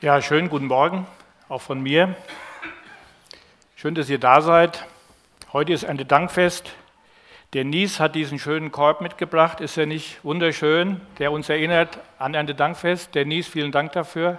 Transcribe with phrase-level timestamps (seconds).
[0.00, 1.08] Ja, schönen guten Morgen,
[1.48, 2.14] auch von mir.
[3.74, 4.86] Schön, dass ihr da seid.
[5.52, 6.72] Heute ist ein Dankfest.
[7.52, 9.60] Der Nies hat diesen schönen Korb mitgebracht.
[9.60, 13.16] Ist er nicht wunderschön, der uns erinnert an ein Dankfest?
[13.16, 14.38] Der Nies, vielen Dank dafür.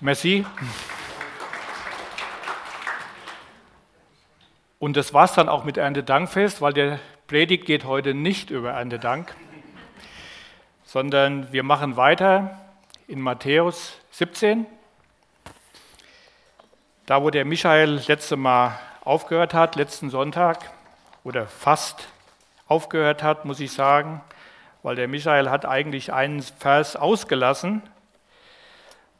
[0.00, 0.46] Merci.
[4.78, 8.70] Und das war es dann auch mit Erntedankfest, weil der Predigt geht heute nicht über
[8.70, 9.36] Erntedank,
[10.84, 12.62] sondern wir machen weiter
[13.08, 14.64] in Matthäus 17.
[17.04, 20.70] Da, wo der Michael letzte Mal aufgehört hat, letzten Sonntag,
[21.22, 22.08] oder fast
[22.66, 24.22] aufgehört hat, muss ich sagen,
[24.82, 27.82] weil der Michael hat eigentlich einen Vers ausgelassen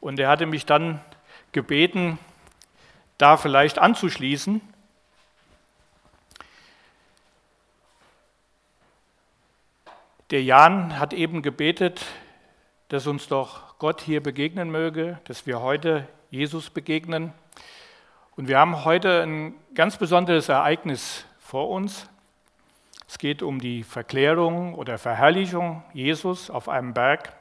[0.01, 1.05] und er hatte mich dann
[1.53, 2.19] gebeten,
[3.19, 4.63] da vielleicht anzuschließen.
[10.31, 12.01] Der Jan hat eben gebetet,
[12.89, 17.33] dass uns doch Gott hier begegnen möge, dass wir heute Jesus begegnen.
[18.37, 22.09] Und wir haben heute ein ganz besonderes Ereignis vor uns.
[23.09, 27.33] Es geht um die Verklärung oder Verherrlichung Jesus auf einem Berg.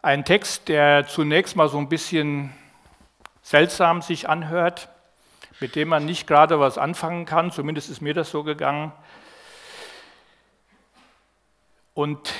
[0.00, 2.52] Ein Text, der zunächst mal so ein bisschen
[3.42, 4.88] seltsam sich anhört,
[5.60, 8.92] mit dem man nicht gerade was anfangen kann, zumindest ist mir das so gegangen.
[11.94, 12.32] Und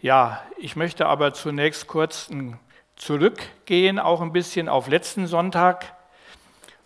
[0.00, 2.30] ja, ich möchte aber zunächst kurz
[2.96, 5.94] zurückgehen, auch ein bisschen auf letzten Sonntag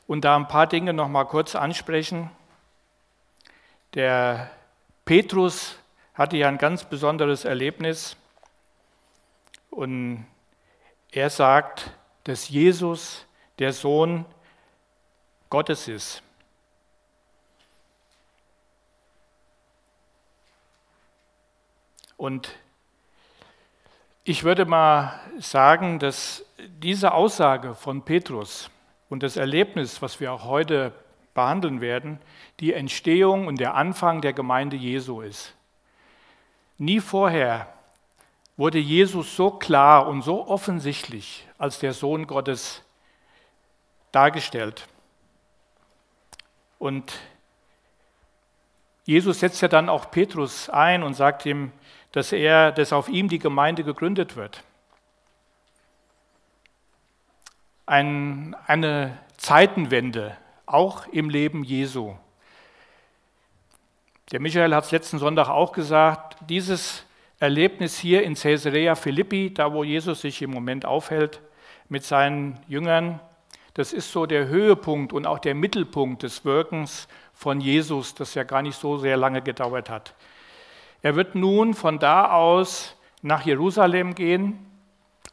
[0.07, 2.31] und da ein paar Dinge noch mal kurz ansprechen.
[3.95, 4.51] Der
[5.05, 5.77] Petrus
[6.15, 8.17] hatte ja ein ganz besonderes Erlebnis
[9.71, 10.27] und
[11.11, 11.91] er sagt,
[12.25, 13.27] dass Jesus
[13.59, 14.25] der Sohn
[15.51, 16.23] Gottes ist.
[22.17, 22.55] Und
[24.25, 28.71] ich würde mal sagen, dass diese Aussage von Petrus
[29.09, 30.93] und das Erlebnis, was wir auch heute
[31.35, 32.21] behandeln werden,
[32.61, 35.55] die Entstehung und der Anfang der Gemeinde Jesu ist.
[36.79, 37.73] Nie vorher
[38.57, 42.85] wurde Jesus so klar und so offensichtlich als der Sohn Gottes
[44.13, 44.87] dargestellt.
[46.79, 47.13] Und
[49.05, 51.73] Jesus setzt ja dann auch Petrus ein und sagt ihm,
[52.13, 54.63] dass er, dass auf ihm die Gemeinde gegründet wird.
[57.87, 60.37] Ein, eine Zeitenwende,
[60.67, 62.15] auch im Leben Jesu.
[64.31, 67.05] Der Michael hat es letzten Sonntag auch gesagt, dieses
[67.39, 71.41] Erlebnis hier in Caesarea Philippi, da wo Jesus sich im Moment aufhält
[71.89, 73.21] mit seinen Jüngern,
[73.75, 78.45] das ist so der Höhepunkt und auch der Mittelpunkt des Wirkens von Jesus, das ja
[78.45, 80.15] gar nicht so sehr lange gedauert hat.
[81.03, 84.67] Er wird nun von da aus nach Jerusalem gehen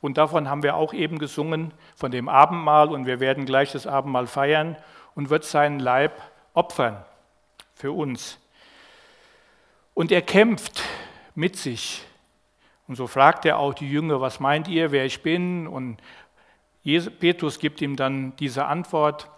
[0.01, 3.85] und davon haben wir auch eben gesungen, von dem Abendmahl und wir werden gleich das
[3.85, 4.77] Abendmahl feiern
[5.15, 6.21] und wird seinen Leib
[6.53, 7.03] opfern
[7.73, 8.39] für uns.
[9.93, 10.83] Und er kämpft
[11.35, 12.05] mit sich.
[12.87, 15.67] Und so fragt er auch die Jünger, was meint ihr, wer ich bin?
[15.67, 15.97] Und
[16.83, 19.29] Petrus gibt ihm dann diese Antwort.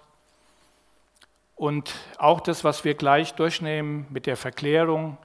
[1.55, 5.17] Und auch das, was wir gleich durchnehmen mit der Verklärung,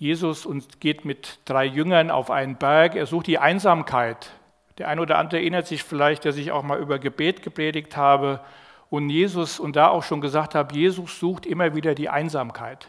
[0.00, 2.94] Jesus und geht mit drei Jüngern auf einen Berg.
[2.94, 4.30] Er sucht die Einsamkeit.
[4.78, 8.40] Der eine oder andere erinnert sich vielleicht, dass ich auch mal über Gebet gepredigt habe
[8.88, 12.88] und Jesus und da auch schon gesagt habe, Jesus sucht immer wieder die Einsamkeit.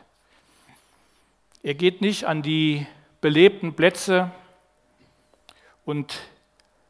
[1.63, 2.87] Er geht nicht an die
[3.19, 4.31] belebten Plätze
[5.83, 6.17] und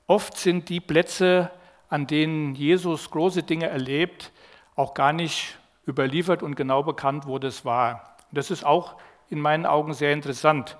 [0.05, 1.49] oft sind die Plätze,
[1.89, 4.31] an denen Jesus große Dinge erlebt,
[4.75, 5.57] auch gar nicht
[5.87, 8.17] überliefert und genau bekannt, wo das war.
[8.31, 8.97] Das ist auch
[9.31, 10.77] in meinen Augen sehr interessant.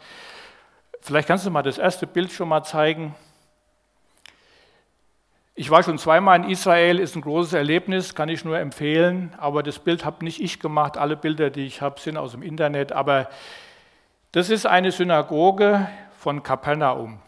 [1.01, 3.15] Vielleicht kannst du mal das erste Bild schon mal zeigen.
[5.55, 9.33] Ich war schon zweimal in Israel, ist ein großes Erlebnis, kann ich nur empfehlen.
[9.37, 10.97] Aber das Bild habe nicht ich gemacht.
[10.97, 12.91] Alle Bilder, die ich habe, sind aus dem Internet.
[12.91, 13.29] Aber
[14.31, 17.19] das ist eine Synagoge von Kapernaum.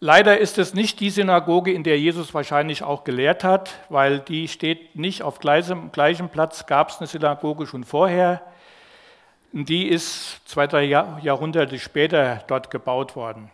[0.00, 4.46] Leider ist es nicht die Synagoge, in der Jesus wahrscheinlich auch gelehrt hat, weil die
[4.46, 6.66] steht nicht auf gleichem, gleichem Platz.
[6.66, 8.42] Gab es eine Synagoge schon vorher.
[9.52, 13.50] Die ist zwei, drei Jahrhunderte später dort gebaut worden.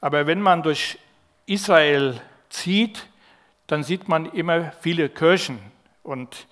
[0.00, 0.98] Aber wenn man durch
[1.46, 3.06] Israel zieht,
[3.66, 5.58] dann sieht man immer viele Kirchen.
[6.02, 6.46] Und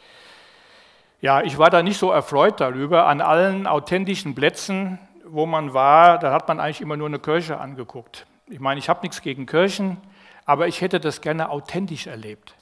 [1.20, 3.06] ja, ich war da nicht so erfreut darüber.
[3.06, 7.58] An allen authentischen Plätzen, wo man war, da hat man eigentlich immer nur eine Kirche
[7.58, 8.26] angeguckt.
[8.48, 9.96] Ich meine, ich habe nichts gegen Kirchen,
[10.44, 12.54] aber ich hätte das gerne authentisch erlebt.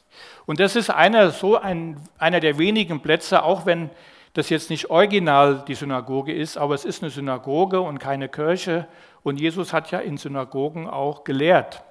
[0.47, 3.91] Und das ist einer, so ein, einer der wenigen Plätze, auch wenn
[4.33, 8.87] das jetzt nicht original die Synagoge ist, aber es ist eine Synagoge und keine Kirche.
[9.23, 11.83] Und Jesus hat ja in Synagogen auch gelehrt.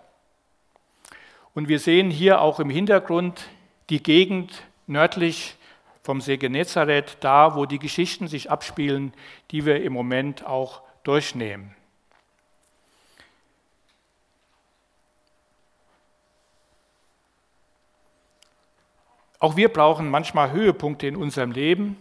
[1.53, 3.50] Und wir sehen hier auch im Hintergrund
[3.89, 5.57] die Gegend nördlich
[6.03, 9.13] vom See Genezareth, da wo die Geschichten sich abspielen,
[9.51, 11.75] die wir im Moment auch durchnehmen.
[19.39, 21.97] Auch wir brauchen manchmal Höhepunkte in unserem Leben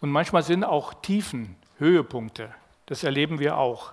[0.00, 2.54] und manchmal sind auch Tiefen Höhepunkte.
[2.86, 3.92] Das erleben wir auch.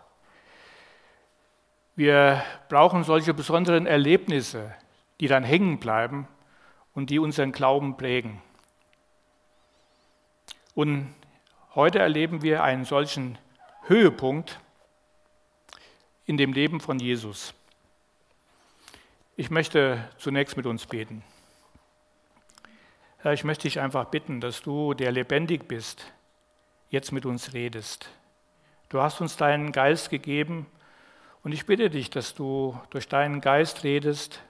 [1.96, 4.74] Wir brauchen solche besonderen Erlebnisse,
[5.20, 6.28] die dann hängen bleiben
[6.94, 8.42] und die unseren Glauben prägen.
[10.74, 11.14] Und
[11.74, 13.38] heute erleben wir einen solchen
[13.84, 14.60] Höhepunkt
[16.26, 17.54] in dem Leben von Jesus.
[19.38, 21.24] Ich möchte zunächst mit uns beten.
[23.26, 26.14] Herr, ich möchte dich einfach bitten, dass du, der lebendig bist,
[26.92, 28.08] jetzt mit uns redest.
[28.90, 30.68] Du hast uns deinen Geist gegeben
[31.42, 34.44] und ich bitte dich, dass du durch deinen Geist redest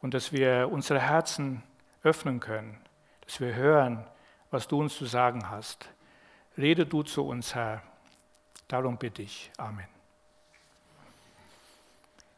[0.00, 1.62] und dass wir unsere Herzen
[2.02, 2.76] öffnen können,
[3.24, 4.04] dass wir hören,
[4.50, 5.88] was du uns zu sagen hast.
[6.58, 7.84] Rede du zu uns, Herr.
[8.66, 9.52] Darum bitte ich.
[9.58, 9.86] Amen.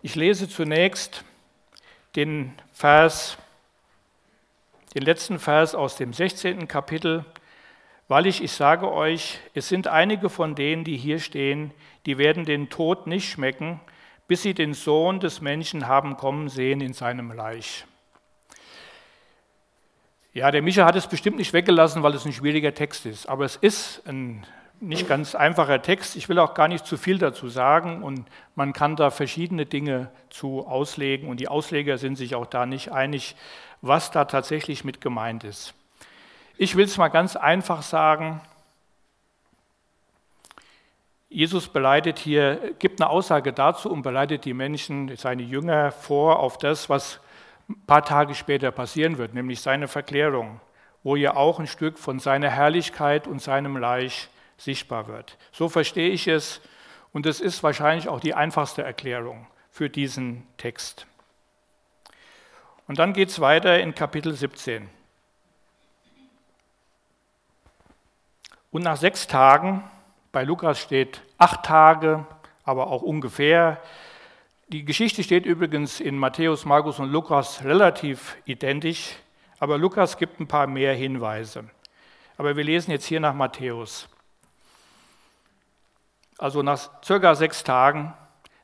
[0.03, 1.25] Ich lese zunächst
[2.17, 3.39] den Vers,
[4.95, 6.69] den letzten Vers aus dem 16.
[6.69, 7.25] Kapitel,
[8.07, 11.73] weil ich, ich sage euch, es sind einige von denen, die hier stehen,
[12.07, 13.81] die werden den Tod nicht schmecken,
[14.29, 17.85] bis sie den Sohn des Menschen haben kommen sehen in seinem Reich.
[20.33, 23.45] Ja, der Micha hat es bestimmt nicht weggelassen, weil es ein schwieriger Text ist, aber
[23.45, 24.45] es ist ein
[24.81, 26.17] nicht ganz einfacher Text.
[26.17, 30.11] Ich will auch gar nicht zu viel dazu sagen und man kann da verschiedene Dinge
[30.31, 33.37] zu auslegen und die Ausleger sind sich auch da nicht einig,
[33.87, 35.75] was da tatsächlich mit gemeint ist.
[36.57, 38.41] Ich will es mal ganz einfach sagen.
[41.29, 46.57] Jesus bereitet hier, gibt eine Aussage dazu und bereitet die Menschen, seine Jünger vor auf
[46.57, 47.21] das, was
[47.69, 50.61] ein paar Tage später passieren wird, nämlich seine Verklärung,
[51.03, 55.37] wo ja auch ein Stück von seiner Herrlichkeit und seinem Reich sichtbar wird.
[55.53, 56.63] So verstehe ich es
[57.13, 61.07] und es ist wahrscheinlich auch die einfachste Erklärung für diesen Text.
[62.87, 64.89] Und dann geht es weiter in Kapitel 17.
[68.71, 69.85] Und nach sechs Tagen,
[70.33, 72.27] bei Lukas steht acht Tage,
[72.65, 73.81] aber auch ungefähr.
[74.69, 79.15] Die Geschichte steht übrigens in Matthäus, Markus und Lukas relativ identisch,
[79.61, 81.71] aber Lukas gibt ein paar mehr Hinweise.
[82.37, 84.09] Aber wir lesen jetzt hier nach Matthäus.
[86.37, 88.13] Also nach circa sechs Tagen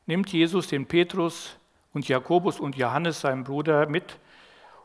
[0.06, 1.56] nimmt Jesus den Petrus
[1.92, 4.18] und Jakobus und Johannes, seinen Bruder, mit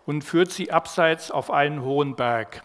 [0.06, 2.64] und führt sie abseits auf einen hohen Berg.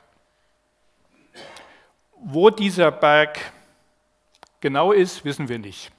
[2.12, 3.38] Wo dieser Berg
[4.60, 5.90] genau ist, wissen wir nicht.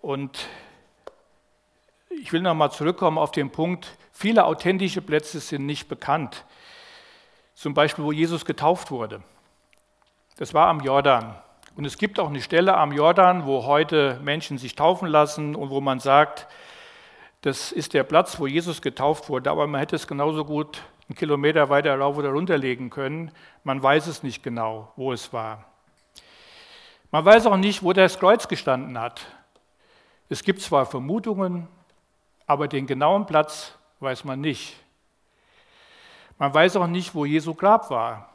[0.00, 0.48] Und
[2.08, 6.44] ich will nochmal zurückkommen auf den Punkt, viele authentische Plätze sind nicht bekannt.
[7.54, 9.22] Zum Beispiel, wo Jesus getauft wurde.
[10.36, 11.40] Das war am Jordan.
[11.76, 15.70] Und es gibt auch eine Stelle am Jordan, wo heute Menschen sich taufen lassen und
[15.70, 16.46] wo man sagt,
[17.42, 21.16] das ist der Platz, wo Jesus getauft wurde, aber man hätte es genauso gut einen
[21.16, 23.32] Kilometer weiter rauf oder runter legen können.
[23.64, 25.64] Man weiß es nicht genau, wo es war.
[27.10, 29.26] Man weiß auch nicht, wo das Kreuz gestanden hat.
[30.28, 31.66] Es gibt zwar Vermutungen,
[32.46, 34.76] aber den genauen Platz weiß man nicht.
[36.38, 38.29] Man weiß auch nicht, wo Jesu Grab war.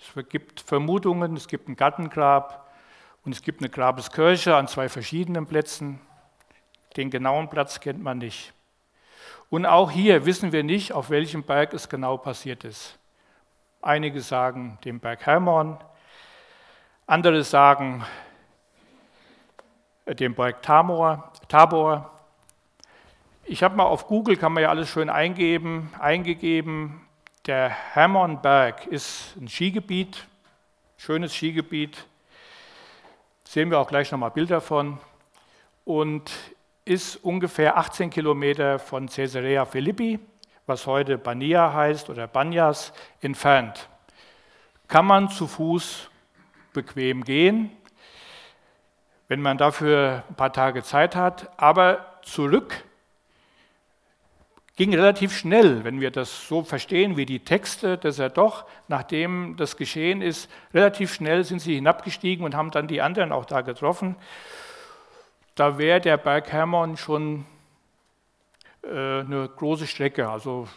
[0.00, 2.66] Es gibt Vermutungen, es gibt ein Gartengrab
[3.24, 6.00] und es gibt eine Grabeskirche an zwei verschiedenen Plätzen.
[6.96, 8.54] Den genauen Platz kennt man nicht.
[9.50, 12.98] Und auch hier wissen wir nicht, auf welchem Berg es genau passiert ist.
[13.82, 15.76] Einige sagen den Berg Hermon,
[17.06, 18.04] andere sagen
[20.06, 21.32] äh, den Berg Tabor.
[21.48, 22.10] Tabor.
[23.44, 27.06] Ich habe mal auf Google, kann man ja alles schön eingeben, eingegeben.
[27.50, 30.24] Der Hermonberg ist ein Skigebiet,
[30.96, 32.06] schönes Skigebiet.
[33.42, 35.00] Sehen wir auch gleich nochmal Bilder von.
[35.84, 36.30] Und
[36.84, 40.20] ist ungefähr 18 Kilometer von Caesarea Philippi,
[40.66, 43.88] was heute Bania heißt oder Banyas, entfernt.
[44.86, 46.08] Kann man zu Fuß
[46.72, 47.72] bequem gehen,
[49.26, 52.84] wenn man dafür ein paar Tage Zeit hat, aber zurück
[54.76, 59.56] ging relativ schnell, wenn wir das so verstehen wie die Texte, dass er doch, nachdem
[59.56, 63.60] das geschehen ist, relativ schnell sind sie hinabgestiegen und haben dann die anderen auch da
[63.60, 64.16] getroffen
[65.60, 67.44] da wäre der Berg Hermon schon
[68.82, 70.26] äh, eine große Strecke.
[70.30, 70.68] Also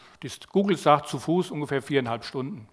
[0.51, 2.67] Google sagt zu Fuß ungefähr viereinhalb Stunden.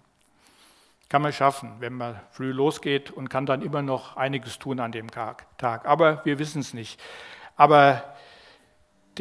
[1.07, 4.91] Kann man schaffen, wenn man früh losgeht und kann dann immer noch einiges tun an
[4.91, 5.45] dem Tag.
[5.61, 7.01] Aber wir wissen es nicht.
[7.55, 8.10] Aber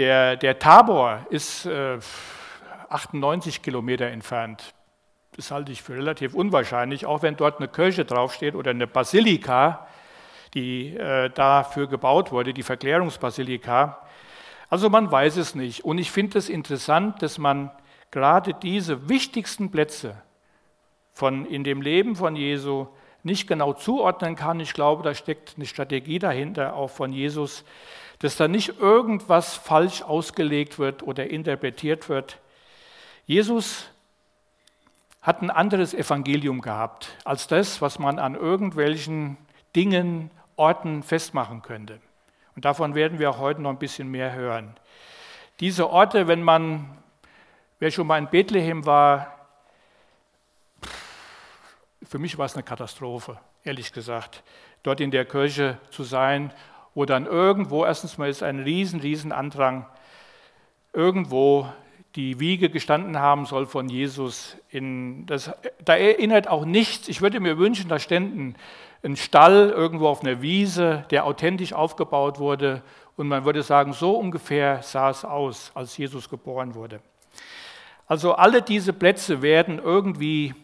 [0.00, 1.98] Der, der Tabor ist äh,
[2.88, 4.72] 98 Kilometer entfernt.
[5.36, 9.86] Das halte ich für relativ unwahrscheinlich, auch wenn dort eine Kirche draufsteht oder eine Basilika,
[10.54, 14.00] die äh, dafür gebaut wurde, die Verklärungsbasilika.
[14.70, 15.84] Also man weiß es nicht.
[15.84, 17.70] Und ich finde es interessant, dass man
[18.10, 20.16] gerade diese wichtigsten Plätze
[21.12, 22.86] von, in dem Leben von Jesu
[23.22, 24.60] nicht genau zuordnen kann.
[24.60, 27.66] Ich glaube, da steckt eine Strategie dahinter, auch von Jesus,
[28.20, 32.38] dass da nicht irgendwas falsch ausgelegt wird oder interpretiert wird.
[33.26, 33.88] Jesus
[35.22, 39.36] hat ein anderes Evangelium gehabt als das, was man an irgendwelchen
[39.74, 42.00] Dingen, Orten festmachen könnte.
[42.54, 44.76] Und davon werden wir auch heute noch ein bisschen mehr hören.
[45.60, 46.98] Diese Orte, wenn man,
[47.78, 49.38] wer schon mal in Bethlehem war,
[52.02, 54.42] für mich war es eine Katastrophe, ehrlich gesagt,
[54.82, 56.52] dort in der Kirche zu sein,
[56.94, 59.86] wo dann irgendwo, erstens mal ist ein riesen, riesen Andrang,
[60.92, 61.68] irgendwo
[62.16, 64.56] die Wiege gestanden haben soll von Jesus.
[64.68, 65.52] In das,
[65.84, 67.08] da erinnert auch nichts.
[67.08, 68.56] Ich würde mir wünschen, da ständen
[69.02, 72.82] ein Stall irgendwo auf einer Wiese, der authentisch aufgebaut wurde.
[73.16, 77.00] Und man würde sagen, so ungefähr sah es aus, als Jesus geboren wurde.
[78.06, 80.54] Also alle diese Plätze werden irgendwie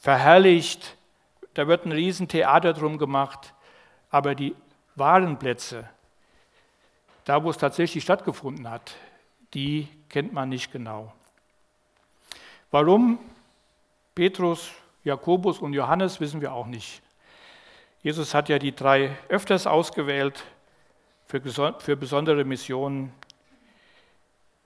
[0.00, 0.96] verherrlicht.
[1.54, 3.52] Da wird ein Riesentheater drum gemacht.
[4.10, 4.54] Aber die
[4.94, 5.88] wahren Plätze,
[7.24, 8.94] da wo es tatsächlich stattgefunden hat,
[9.54, 11.12] die kennt man nicht genau.
[12.70, 13.18] Warum
[14.14, 14.70] Petrus,
[15.04, 17.02] Jakobus und Johannes wissen wir auch nicht.
[18.02, 20.44] Jesus hat ja die drei öfters ausgewählt
[21.26, 21.40] für,
[21.78, 23.12] für besondere Missionen.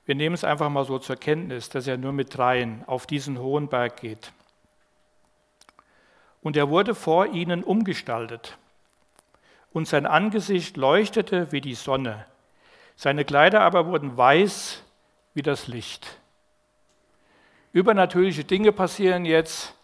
[0.05, 3.39] Wir nehmen es einfach mal so zur Kenntnis, dass er nur mit dreien auf diesen
[3.39, 4.33] hohen Berg geht.
[6.43, 8.57] Und er wurde vor ihnen umgestaltet.
[9.77, 12.25] Und sein Angesicht leuchtete wie die Sonne.
[12.95, 14.83] Seine Kleider aber wurden weiß
[15.35, 16.19] wie das Licht.
[17.75, 19.75] Übernatürliche Dinge passieren jetzt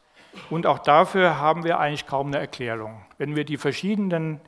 [0.48, 3.04] und auch dafür haben wir eigentlich kaum eine Erklärung.
[3.18, 4.40] Wenn wir die verschiedenen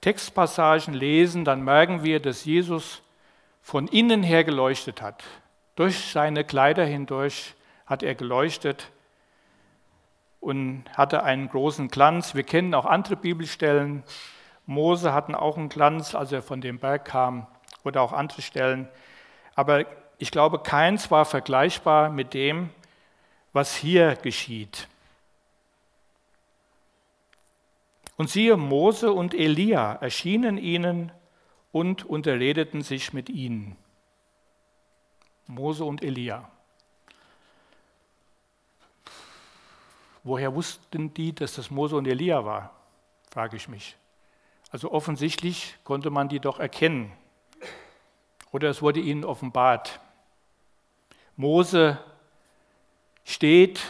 [0.00, 3.02] Textpassagen lesen, dann merken wir, dass Jesus
[3.62, 5.24] von innen her geleuchtet hat.
[5.74, 8.92] Durch seine Kleider hindurch hat er geleuchtet
[10.38, 12.36] und hatte einen großen Glanz.
[12.36, 14.04] Wir kennen auch andere Bibelstellen.
[14.66, 17.46] Mose hatten auch einen Glanz, als er von dem Berg kam,
[17.84, 18.88] oder auch andere Stellen.
[19.54, 19.84] Aber
[20.18, 22.70] ich glaube, keins war vergleichbar mit dem,
[23.52, 24.88] was hier geschieht.
[28.16, 31.10] Und siehe, Mose und Elia erschienen ihnen
[31.72, 33.76] und unterredeten sich mit ihnen.
[35.46, 36.48] Mose und Elia.
[40.22, 42.70] Woher wussten die, dass das Mose und Elia war?
[43.30, 43.96] frage ich mich.
[44.72, 47.12] Also offensichtlich konnte man die doch erkennen.
[48.52, 50.00] Oder es wurde ihnen offenbart.
[51.36, 51.98] Mose
[53.22, 53.80] steht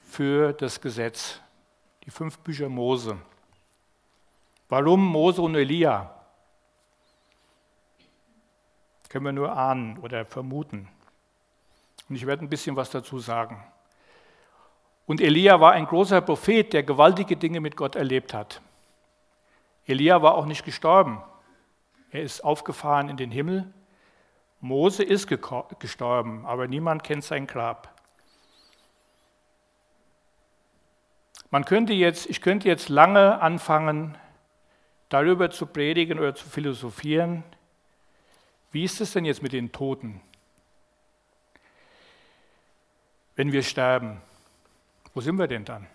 [0.00, 1.38] für das Gesetz,
[2.04, 3.18] die fünf Bücher Mose.
[4.70, 6.14] Warum Mose und Elia?
[9.10, 10.88] Können wir nur ahnen oder vermuten.
[12.08, 13.62] Und ich werde ein bisschen was dazu sagen.
[15.06, 18.62] Und Elia war ein großer Prophet, der gewaltige Dinge mit Gott erlebt hat.
[19.88, 21.22] Elia war auch nicht gestorben.
[22.10, 23.72] Er ist aufgefahren in den Himmel
[24.60, 27.94] Mose ist gestorben, aber niemand kennt sein Grab.
[31.50, 34.18] Man könnte jetzt, ich könnte jetzt lange anfangen,
[35.08, 37.44] darüber zu predigen oder zu philosophieren.
[38.72, 40.20] Wie ist es denn jetzt mit den Toten?
[43.36, 44.20] Wenn wir sterben,
[45.14, 45.86] wo sind wir denn dann?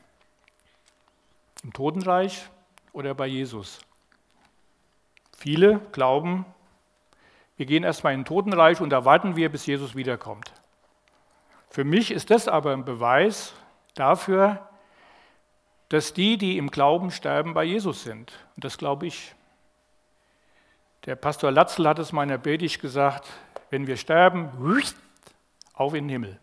[1.63, 2.49] Im Totenreich
[2.93, 3.79] oder bei Jesus?
[5.37, 6.45] Viele glauben,
[7.57, 10.51] wir gehen erstmal in den Totenreich und da warten wir, bis Jesus wiederkommt.
[11.69, 13.53] Für mich ist das aber ein Beweis
[13.95, 14.67] dafür,
[15.89, 18.31] dass die, die im Glauben sterben, bei Jesus sind.
[18.55, 19.35] Und das glaube ich.
[21.05, 23.27] Der Pastor Latzel hat es meiner Predigt gesagt,
[23.69, 24.51] wenn wir sterben,
[25.73, 26.39] auf in den Himmel.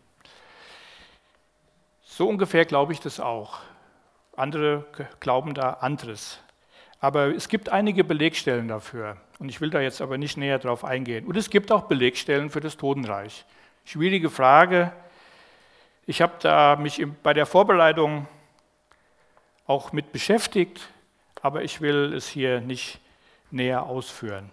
[2.03, 3.59] So ungefähr glaube ich das auch.
[4.35, 4.85] Andere
[5.19, 6.39] glauben da anderes.
[6.99, 9.17] Aber es gibt einige Belegstellen dafür.
[9.39, 11.25] Und ich will da jetzt aber nicht näher drauf eingehen.
[11.25, 13.45] Und es gibt auch Belegstellen für das Totenreich.
[13.85, 14.93] Schwierige Frage.
[16.05, 18.27] Ich habe da mich bei der Vorbereitung
[19.65, 20.89] auch mit beschäftigt,
[21.41, 22.99] aber ich will es hier nicht
[23.49, 24.51] näher ausführen.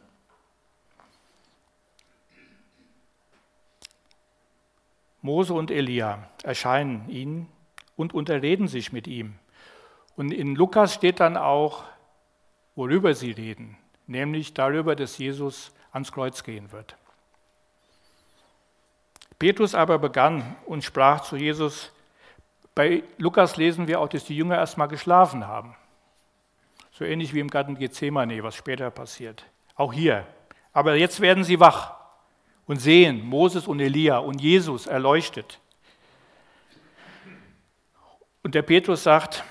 [5.21, 7.49] Mose und Elia erscheinen ihnen
[7.97, 9.35] und unterreden sich mit ihm.
[10.19, 11.85] Und in Lukas steht dann auch,
[12.75, 13.79] worüber sie reden.
[14.09, 16.97] nämlich darüber, dass Jesus ans Kreuz gehen wird.
[19.39, 21.93] Petrus aber begann und sprach zu Jesus,
[22.75, 25.77] bei Lukas lesen wir auch, dass die Jünger erstmal geschlafen haben.
[26.91, 29.45] So ähnlich wie im Garten Gethsemane, was später passiert.
[29.77, 30.27] Auch hier.
[30.73, 31.95] Aber jetzt werden sie wach
[32.67, 35.61] und sehen Moses und Elia und Jesus erleuchtet.
[38.43, 39.45] Und der Petrus sagt,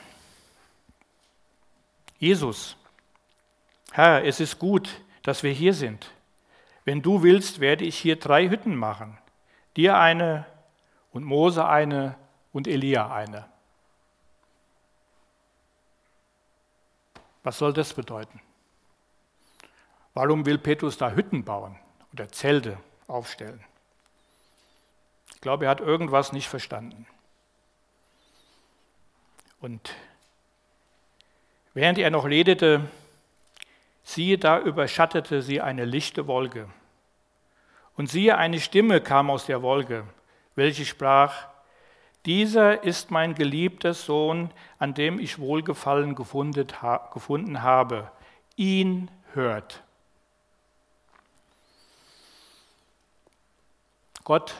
[2.20, 2.76] Jesus,
[3.92, 6.12] Herr, es ist gut, dass wir hier sind.
[6.86, 9.18] Wenn du willst, werde ich hier drei Hütten machen.
[9.76, 10.46] Dir eine
[11.12, 12.16] und Mose eine
[12.54, 13.46] und Elia eine.
[17.44, 18.42] Was soll das bedeuten?
[20.14, 21.78] Warum will Petrus da Hütten bauen
[22.12, 23.64] oder Zelte aufstellen?
[25.36, 27.06] Ich glaube, er hat irgendwas nicht verstanden.
[29.60, 29.94] Und
[31.78, 32.90] während er noch redete,
[34.02, 36.68] siehe, da überschattete sie eine lichte Wolke.
[37.96, 40.04] Und siehe, eine Stimme kam aus der Wolke,
[40.56, 41.48] welche sprach,
[42.26, 48.12] dieser ist mein geliebter Sohn, an dem ich Wohlgefallen gefunden habe.
[48.56, 49.84] Ihn hört.
[54.24, 54.56] Gott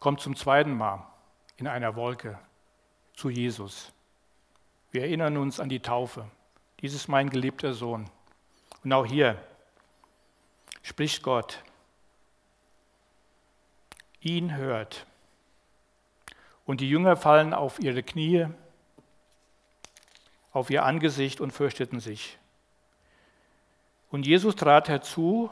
[0.00, 1.06] kommt zum zweiten Mal
[1.58, 2.38] in einer Wolke
[3.12, 3.93] zu Jesus.
[4.94, 6.24] Wir erinnern uns an die Taufe.
[6.80, 8.08] Dies ist mein geliebter Sohn.
[8.84, 9.42] Und auch hier
[10.84, 11.64] spricht Gott.
[14.20, 15.04] Ihn hört.
[16.64, 18.46] Und die Jünger fallen auf ihre Knie,
[20.52, 22.38] auf ihr Angesicht und fürchteten sich.
[24.12, 25.50] Und Jesus trat herzu,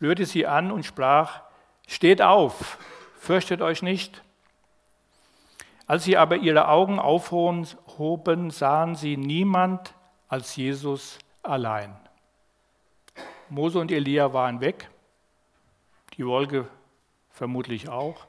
[0.00, 1.42] rührte sie an und sprach,
[1.86, 2.78] Steht auf,
[3.20, 4.22] fürchtet euch nicht.
[5.86, 9.94] Als sie aber ihre Augen aufhoben, sahen sie niemand
[10.28, 11.94] als Jesus allein.
[13.48, 14.90] Mose und Elia waren weg,
[16.16, 16.68] die Wolke
[17.30, 18.26] vermutlich auch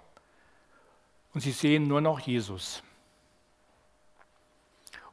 [1.33, 2.83] und sie sehen nur noch Jesus.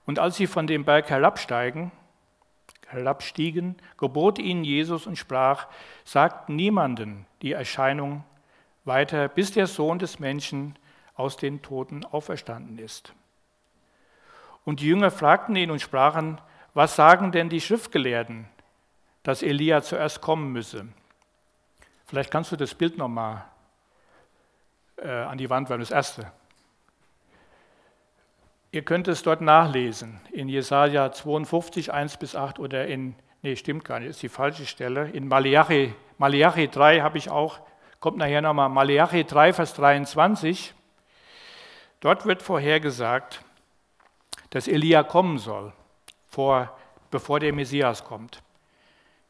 [0.07, 1.92] Und als sie von dem Berg herabsteigen,
[2.88, 5.66] herabstiegen, gebot ihnen Jesus und sprach,
[6.05, 8.25] sagt niemanden die Erscheinung
[8.85, 10.79] weiter, bis der Sohn des Menschen
[11.14, 13.12] aus den Toten auferstanden ist.
[14.64, 16.40] Und die Jünger fragten ihn und sprachen,
[16.72, 18.46] was sagen denn die Schriftgelehrten,
[19.22, 20.88] dass Elia zuerst kommen müsse?
[22.07, 23.44] Vielleicht kannst du das Bild nochmal
[24.96, 26.31] äh, an die Wand, war das erste.
[28.72, 33.85] Ihr könnt es dort nachlesen, in Jesaja 52, 1 bis 8 oder in, nee, stimmt
[33.85, 35.11] gar nicht, ist die falsche Stelle.
[35.11, 37.61] In Malachi, Malachi 3 habe ich auch,
[38.00, 40.74] kommt nachher nochmal, Malachi 3, Vers 23.
[42.05, 43.43] Dort wird vorhergesagt,
[44.51, 45.73] dass Elia kommen soll,
[46.29, 46.77] vor,
[47.11, 48.43] bevor der Messias kommt.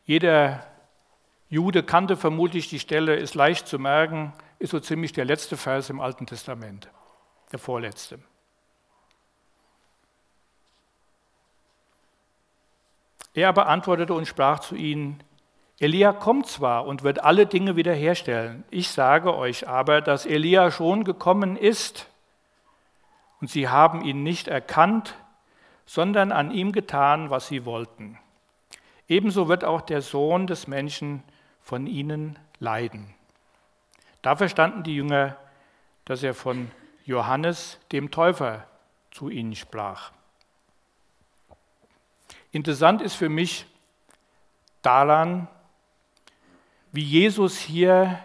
[0.05, 0.67] Jeder
[1.49, 5.89] Jude kannte vermutlich die Stelle, ist leicht zu merken, ist so ziemlich der letzte Vers
[5.89, 6.89] im Alten Testament,
[7.53, 8.19] der vorletzte.
[13.35, 15.23] Er aber antwortete und sprach zu ihnen,
[15.79, 18.65] Elia kommt zwar und wird alle Dinge wiederherstellen.
[18.73, 22.09] Ich sage euch aber, dass Elia schon gekommen ist
[23.45, 25.17] und sie haben ihn nicht erkannt,
[25.85, 28.19] sondern an ihm getan, was sie wollten.
[29.07, 31.23] Ebenso wird auch der Sohn des Menschen
[31.61, 33.15] von ihnen leiden.
[34.23, 35.37] Da verstanden die Jünger,
[36.07, 36.71] dass er von
[37.05, 38.67] Johannes dem Täufer
[39.11, 40.13] zu ihnen sprach.
[42.51, 43.67] Interessant ist für mich
[44.81, 45.49] daran,
[46.93, 48.19] wie Jesus hier,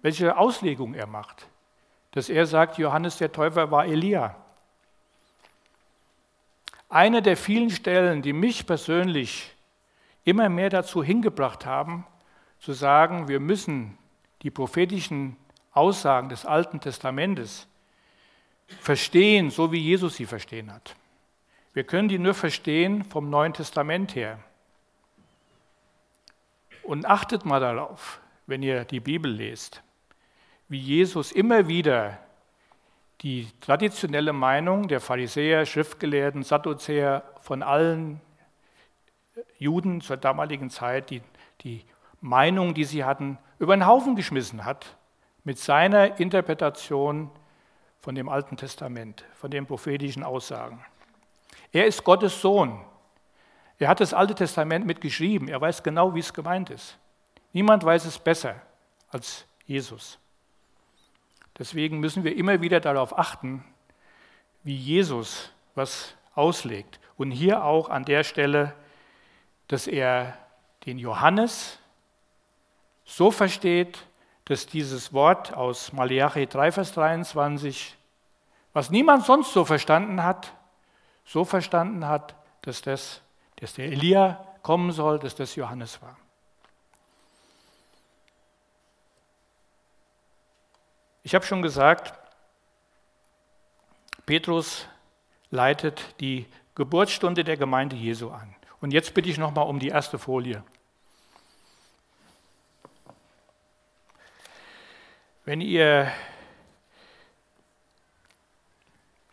[0.00, 1.48] welche Auslegung er macht.
[2.12, 4.36] Dass er sagt, Johannes der Täufer war Elia.
[6.88, 9.54] Eine der vielen Stellen, die mich persönlich
[10.24, 12.06] immer mehr dazu hingebracht haben,
[12.60, 13.98] zu sagen, wir müssen
[14.42, 15.36] die prophetischen
[15.72, 17.66] Aussagen des Alten Testamentes
[18.80, 20.96] verstehen, so wie Jesus sie verstehen hat.
[21.72, 24.38] Wir können die nur verstehen vom Neuen Testament her.
[26.82, 29.82] Und achtet mal darauf, wenn ihr die Bibel lest,
[30.72, 32.18] wie Jesus immer wieder
[33.20, 38.22] die traditionelle Meinung der Pharisäer, Schriftgelehrten, Sadduzäer von allen
[39.58, 41.20] Juden zur damaligen Zeit, die,
[41.60, 41.84] die
[42.22, 44.96] Meinung, die sie hatten, über den Haufen geschmissen hat
[45.44, 47.30] mit seiner Interpretation
[48.00, 50.82] von dem Alten Testament, von den prophetischen Aussagen.
[51.70, 52.80] Er ist Gottes Sohn.
[53.78, 55.48] Er hat das Alte Testament mitgeschrieben.
[55.48, 56.96] Er weiß genau, wie es gemeint ist.
[57.52, 58.54] Niemand weiß es besser
[59.10, 60.18] als Jesus.
[61.58, 63.64] Deswegen müssen wir immer wieder darauf achten,
[64.62, 67.00] wie Jesus was auslegt.
[67.16, 68.74] Und hier auch an der Stelle
[69.72, 70.36] dass er
[70.84, 71.78] den Johannes
[73.06, 74.06] so versteht,
[74.44, 77.96] dass dieses Wort aus Malachi 3, Vers 23,
[78.74, 80.52] was niemand sonst so verstanden hat,
[81.24, 83.22] so verstanden hat, dass, das,
[83.56, 86.18] dass der Elia kommen soll, dass das Johannes war.
[91.22, 92.12] Ich habe schon gesagt,
[94.26, 94.88] Petrus
[95.50, 98.54] leitet die Geburtsstunde der Gemeinde Jesu an.
[98.80, 100.64] Und jetzt bitte ich nochmal um die erste Folie.
[105.44, 106.10] Wenn ihr,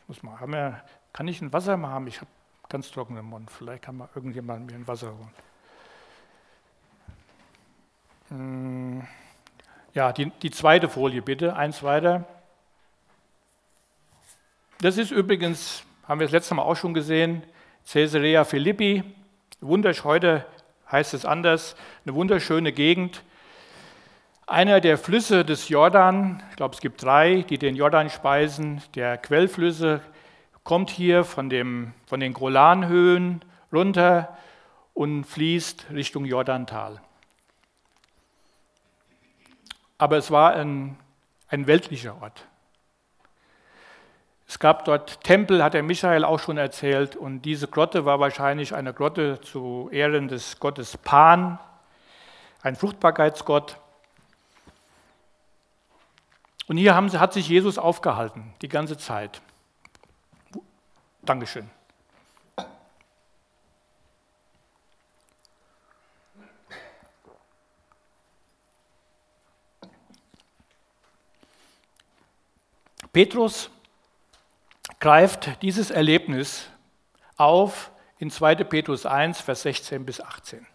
[0.02, 2.08] ich muss mal, haben wir, kann ich ein Wasser mal haben?
[2.08, 2.30] Ich habe
[2.68, 3.50] ganz trockenen Mund.
[3.52, 5.34] Vielleicht kann mal irgendjemand mir ein Wasser holen.
[8.30, 9.08] Hm,
[9.94, 12.26] ja, die, die zweite Folie bitte, eins weiter.
[14.82, 17.44] Das ist übrigens, haben wir das letzte Mal auch schon gesehen,
[17.92, 19.04] Caesarea Philippi.
[19.62, 20.46] Wundersch, heute
[20.92, 21.76] heißt es anders,
[22.06, 23.24] eine wunderschöne Gegend.
[24.48, 29.18] Einer der Flüsse des Jordan, ich glaube es gibt drei, die den Jordan speisen, der
[29.18, 30.02] Quellflüsse,
[30.64, 34.38] kommt hier von, dem, von den Golanhöhen runter
[34.94, 37.02] und fließt Richtung Jordantal.
[40.00, 40.98] Aber es war ein,
[41.50, 42.46] ein weltlicher Ort.
[44.48, 48.74] Es gab dort Tempel, hat der Michael auch schon erzählt, und diese Grotte war wahrscheinlich
[48.74, 51.60] eine Grotte zu Ehren des Gottes Pan,
[52.64, 53.78] ein Fruchtbarkeitsgott.
[56.68, 59.42] Und hier haben, hat sich Jesus aufgehalten, die ganze Zeit.
[61.22, 61.70] Dankeschön.
[73.12, 73.70] Petrus
[75.00, 76.70] greift dieses Erlebnis
[77.38, 78.56] auf in 2.
[78.56, 80.66] Petrus 1, Vers 16 bis 18.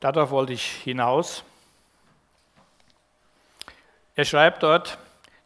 [0.00, 1.42] Darauf wollte ich hinaus.
[4.14, 4.98] Er schreibt dort,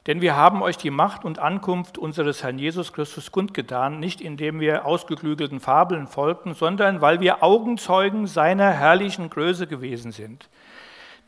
[0.07, 4.61] denn wir haben euch die Macht und Ankunft unseres Herrn Jesus Christus kundgetan, nicht indem
[4.61, 10.49] wir ausgeklügelten Fabeln folgten, sondern weil wir Augenzeugen seiner herrlichen Größe gewesen sind.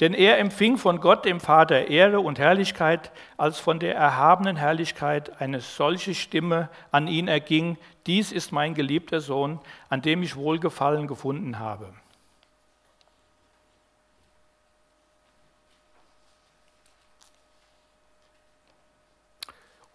[0.01, 5.41] Denn er empfing von Gott, dem Vater, Ehre und Herrlichkeit, als von der erhabenen Herrlichkeit
[5.41, 7.77] eine solche Stimme an ihn erging,
[8.07, 11.93] dies ist mein geliebter Sohn, an dem ich Wohlgefallen gefunden habe.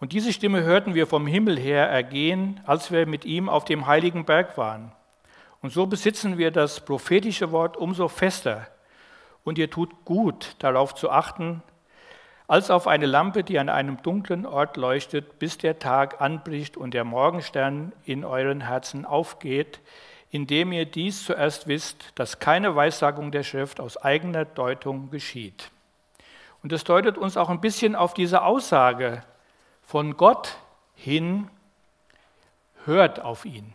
[0.00, 3.86] Und diese Stimme hörten wir vom Himmel her ergehen, als wir mit ihm auf dem
[3.86, 4.92] heiligen Berg waren.
[5.60, 8.68] Und so besitzen wir das prophetische Wort umso fester.
[9.44, 11.62] Und ihr tut gut, darauf zu achten,
[12.48, 16.94] als auf eine Lampe, die an einem dunklen Ort leuchtet, bis der Tag anbricht und
[16.94, 19.80] der Morgenstern in euren Herzen aufgeht,
[20.30, 25.70] indem ihr dies zuerst wisst, dass keine Weissagung der Schrift aus eigener Deutung geschieht.
[26.62, 29.22] Und das deutet uns auch ein bisschen auf diese Aussage
[29.82, 30.56] von Gott
[30.94, 31.48] hin,
[32.84, 33.74] hört auf ihn,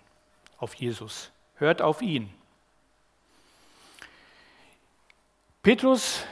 [0.57, 2.33] auf Jesus, hört auf ihn.
[5.63, 6.25] Petrus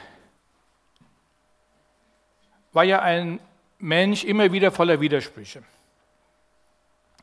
[2.74, 3.40] war ja ein
[3.78, 5.62] Mensch immer wieder voller Widersprüche.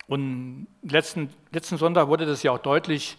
[0.07, 3.15] Und letzten, letzten Sonntag wurde das ja auch deutlich.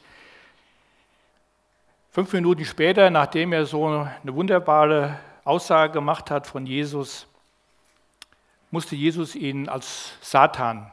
[2.11, 7.29] Fünf Minuten später, nachdem er so eine wunderbare Aussage gemacht hat von Jesus,
[8.73, 10.91] musste Jesus ihn als Satan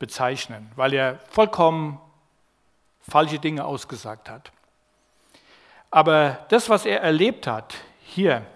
[0.00, 2.00] bezeichnen, weil er vollkommen
[3.02, 4.50] falsche Dinge ausgesagt hat.
[5.90, 8.46] Aber das, was er erlebt hat hier,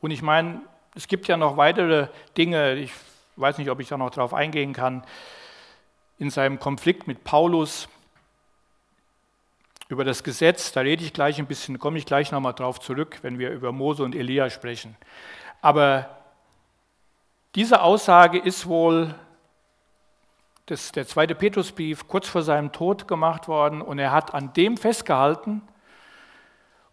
[0.00, 0.60] und ich meine,
[0.94, 2.92] es gibt ja noch weitere Dinge, ich
[3.36, 5.04] weiß nicht, ob ich da noch drauf eingehen kann,
[6.18, 7.88] in seinem Konflikt mit Paulus
[9.88, 13.18] über das Gesetz, da rede ich gleich ein bisschen, komme ich gleich nochmal drauf zurück,
[13.22, 14.96] wenn wir über Mose und Elia sprechen.
[15.60, 16.08] Aber
[17.54, 19.14] diese Aussage ist wohl
[20.66, 24.76] das, der zweite Petrusbrief kurz vor seinem Tod gemacht worden und er hat an dem
[24.76, 25.62] festgehalten.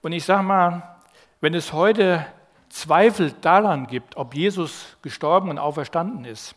[0.01, 0.97] Und ich sage mal,
[1.41, 2.25] wenn es heute
[2.69, 6.55] Zweifel daran gibt, ob Jesus gestorben und auferstanden ist,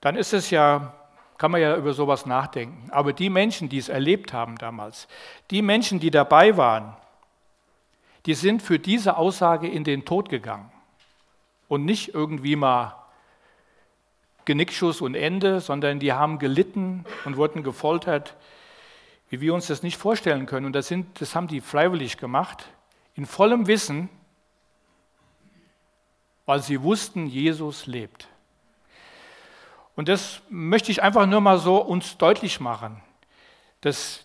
[0.00, 0.94] dann ist es ja,
[1.38, 2.90] kann man ja über sowas nachdenken.
[2.90, 5.08] Aber die Menschen, die es erlebt haben damals,
[5.50, 6.96] die Menschen, die dabei waren,
[8.26, 10.70] die sind für diese Aussage in den Tod gegangen
[11.68, 12.96] und nicht irgendwie mal
[14.44, 18.36] Genickschuss und Ende, sondern die haben gelitten und wurden gefoltert,
[19.30, 20.66] wie wir uns das nicht vorstellen können.
[20.66, 22.66] Und das, sind, das haben die freiwillig gemacht,
[23.14, 24.08] in vollem Wissen,
[26.46, 28.28] weil sie wussten, Jesus lebt.
[29.94, 33.00] Und das möchte ich einfach nur mal so uns deutlich machen,
[33.82, 34.24] dass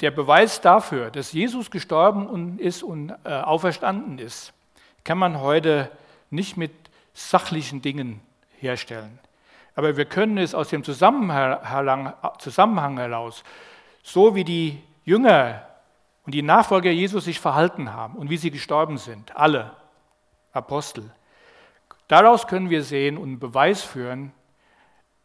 [0.00, 4.52] der Beweis dafür, dass Jesus gestorben ist und äh, auferstanden ist,
[5.04, 5.90] kann man heute
[6.30, 6.72] nicht mit
[7.14, 8.20] sachlichen Dingen
[8.58, 9.18] herstellen.
[9.74, 13.44] Aber wir können es aus dem Zusammenhang, Zusammenhang heraus,
[14.06, 15.66] so wie die Jünger
[16.24, 19.74] und die Nachfolger Jesus sich verhalten haben und wie sie gestorben sind, alle
[20.52, 21.10] Apostel,
[22.06, 24.32] daraus können wir sehen und einen Beweis führen,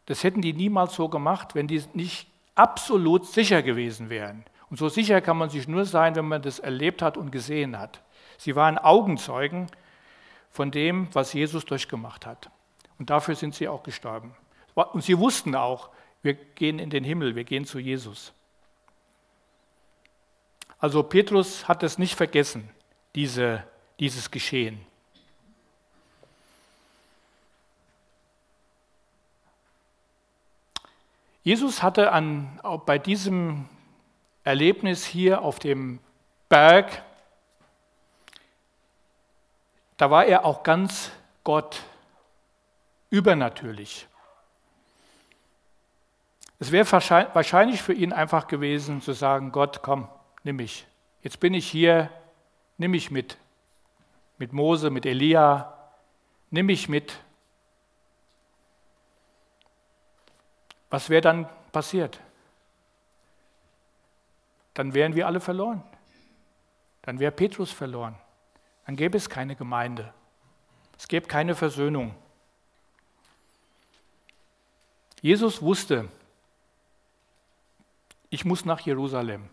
[0.08, 4.44] das hätten die niemals so gemacht, wenn die nicht absolut sicher gewesen wären.
[4.72, 7.78] Und so sicher kann man sich nur sein, wenn man das erlebt hat und gesehen
[7.78, 8.02] hat.
[8.40, 9.68] Sie waren Augenzeugen
[10.50, 12.50] von dem, was Jesus durchgemacht hat.
[12.98, 14.34] Und dafür sind sie auch gestorben.
[14.74, 15.90] Und sie wussten auch,
[16.24, 18.34] wir gehen in den Himmel, wir gehen zu Jesus.
[20.82, 22.68] Also Petrus hat es nicht vergessen,
[23.14, 23.64] diese,
[24.00, 24.84] dieses Geschehen.
[31.44, 33.70] Jesus hatte an, bei diesem
[34.44, 36.00] Erlebnis hier auf dem
[36.50, 37.04] Berg,
[39.98, 41.12] da war er auch ganz
[41.44, 41.84] Gott,
[43.12, 44.08] übernatürlich.
[46.58, 50.08] Es wäre wahrscheinlich für ihn einfach gewesen zu sagen, Gott, komm,
[50.44, 50.86] nimm mich.
[51.24, 52.10] Jetzt bin ich hier,
[52.78, 53.38] nimm mich mit.
[54.38, 55.78] Mit Mose, mit Elia,
[56.50, 57.20] nimm mich mit.
[60.90, 62.20] Was wäre dann passiert?
[64.74, 65.84] dann wären wir alle verloren.
[67.02, 68.16] Dann wäre Petrus verloren.
[68.86, 70.14] Dann gäbe es keine Gemeinde.
[70.98, 72.16] Es gäbe keine Versöhnung.
[75.22, 76.10] Jesus wusste,
[78.30, 79.50] ich muss nach Jerusalem.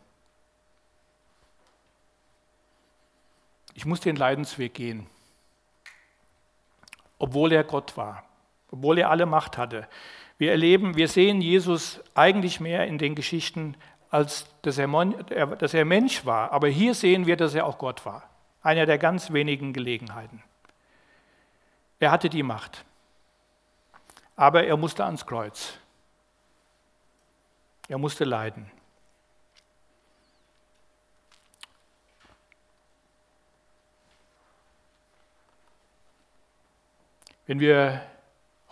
[3.79, 5.07] Ich muss den Leidensweg gehen,
[7.21, 8.25] obwohl er Gott war,
[8.73, 9.87] obwohl er alle Macht hatte.
[10.37, 13.77] Wir erleben, wir sehen Jesus eigentlich mehr in den Geschichten
[14.11, 16.51] als dass er, dass er Mensch war.
[16.51, 18.29] Aber hier sehen wir, dass er auch Gott war.
[18.63, 20.43] Einer der ganz wenigen Gelegenheiten.
[22.01, 22.85] Er hatte die Macht.
[24.35, 25.79] Aber er musste ans Kreuz.
[27.87, 28.73] Er musste leiden.
[37.49, 38.03] Wenn wir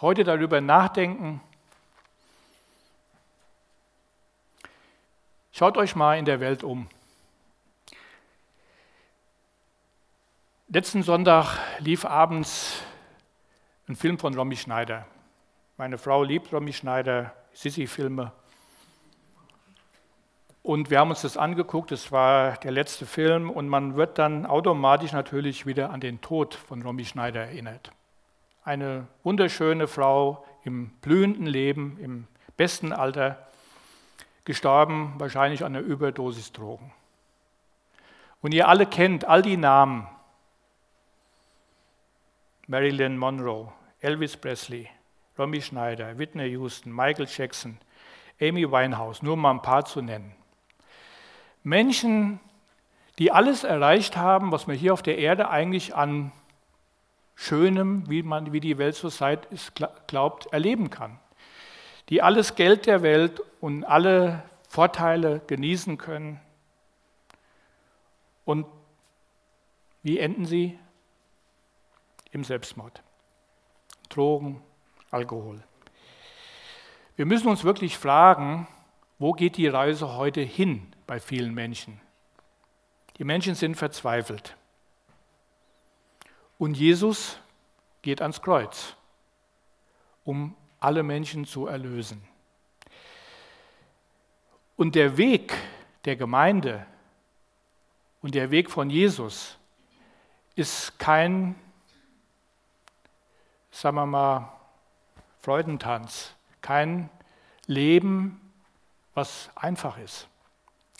[0.00, 1.40] heute darüber nachdenken,
[5.58, 6.86] Schaut euch mal in der Welt um.
[10.68, 12.82] Letzten Sonntag lief abends
[13.88, 15.06] ein Film von Romy Schneider.
[15.78, 18.32] Meine Frau liebt Romy Schneider, Sissi-Filme.
[20.62, 24.44] Und wir haben uns das angeguckt, es war der letzte Film und man wird dann
[24.44, 27.95] automatisch natürlich wieder an den Tod von Romy Schneider erinnert.
[28.66, 32.26] Eine wunderschöne Frau im blühenden Leben, im
[32.56, 33.46] besten Alter
[34.44, 36.92] gestorben, wahrscheinlich an einer Überdosis Drogen.
[38.42, 40.08] Und ihr alle kennt all die Namen.
[42.66, 44.88] Marilyn Monroe, Elvis Presley,
[45.38, 47.78] Romy Schneider, Whitney Houston, Michael Jackson,
[48.40, 50.34] Amy Winehouse, nur mal ein paar zu nennen.
[51.62, 52.40] Menschen,
[53.20, 56.32] die alles erreicht haben, was man hier auf der Erde eigentlich an
[57.36, 59.72] Schönem, wie, man, wie die Welt seit ist,
[60.06, 61.20] glaubt, erleben kann
[62.08, 66.40] die alles Geld der Welt und alle Vorteile genießen können.
[68.44, 68.66] Und
[70.02, 70.78] wie enden sie?
[72.30, 73.02] Im Selbstmord.
[74.08, 74.62] Drogen,
[75.10, 75.62] Alkohol.
[77.16, 78.68] Wir müssen uns wirklich fragen,
[79.18, 82.00] wo geht die Reise heute hin bei vielen Menschen?
[83.16, 84.56] Die Menschen sind verzweifelt.
[86.58, 87.38] Und Jesus
[88.02, 88.94] geht ans Kreuz,
[90.24, 92.22] um alle Menschen zu erlösen.
[94.76, 95.54] Und der Weg
[96.04, 96.86] der Gemeinde
[98.22, 99.58] und der Weg von Jesus
[100.54, 101.54] ist kein,
[103.70, 104.52] sagen wir mal,
[105.40, 107.10] Freudentanz, kein
[107.66, 108.40] Leben,
[109.14, 110.28] was einfach ist.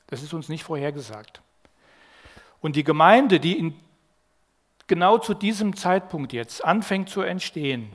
[0.06, 1.42] Das ist uns nicht vorhergesagt.
[2.60, 3.80] Und die Gemeinde, die in,
[4.86, 7.92] genau zu diesem Zeitpunkt jetzt anfängt zu entstehen,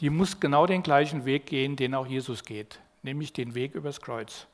[0.00, 4.00] die muss genau den gleichen Weg gehen, den auch Jesus geht, nämlich den Weg übers
[4.00, 4.46] Kreuz.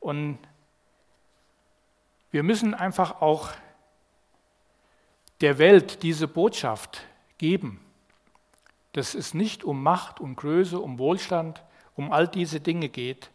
[0.00, 0.38] Und
[2.30, 3.50] wir müssen einfach auch
[5.40, 7.04] der Welt diese Botschaft
[7.38, 7.80] geben,
[8.92, 11.62] dass es nicht um Macht, um Größe, um Wohlstand,
[11.94, 13.30] um all diese Dinge geht,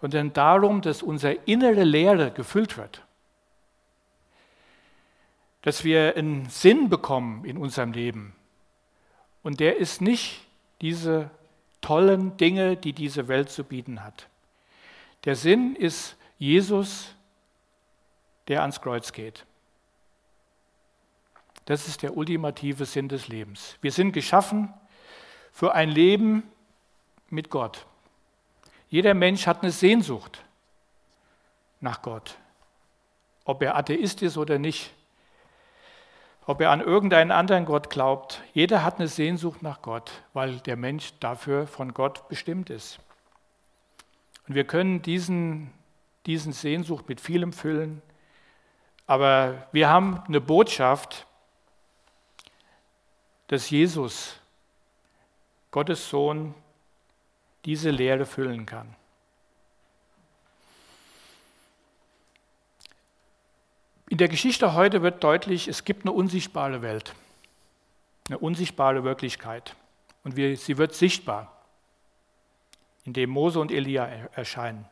[0.00, 3.02] sondern darum, dass unsere innere Lehre gefüllt wird
[5.62, 8.34] dass wir einen Sinn bekommen in unserem Leben.
[9.42, 10.46] Und der ist nicht
[10.80, 11.30] diese
[11.80, 14.28] tollen Dinge, die diese Welt zu bieten hat.
[15.24, 17.14] Der Sinn ist Jesus,
[18.48, 19.46] der ans Kreuz geht.
[21.64, 23.76] Das ist der ultimative Sinn des Lebens.
[23.80, 24.72] Wir sind geschaffen
[25.52, 26.42] für ein Leben
[27.28, 27.86] mit Gott.
[28.88, 30.44] Jeder Mensch hat eine Sehnsucht
[31.80, 32.36] nach Gott.
[33.44, 34.92] Ob er Atheist ist oder nicht,
[36.46, 40.76] ob er an irgendeinen anderen Gott glaubt, jeder hat eine Sehnsucht nach Gott, weil der
[40.76, 42.98] Mensch dafür von Gott bestimmt ist.
[44.48, 45.72] Und wir können diesen,
[46.26, 48.02] diesen Sehnsucht mit vielem füllen,
[49.06, 51.26] aber wir haben eine Botschaft,
[53.48, 54.40] dass Jesus,
[55.70, 56.54] Gottes Sohn,
[57.64, 58.96] diese Lehre füllen kann.
[64.12, 67.14] In der Geschichte heute wird deutlich, es gibt eine unsichtbare Welt,
[68.28, 69.74] eine unsichtbare Wirklichkeit.
[70.22, 71.50] Und wir, sie wird sichtbar,
[73.06, 74.84] indem Mose und Elia erscheinen.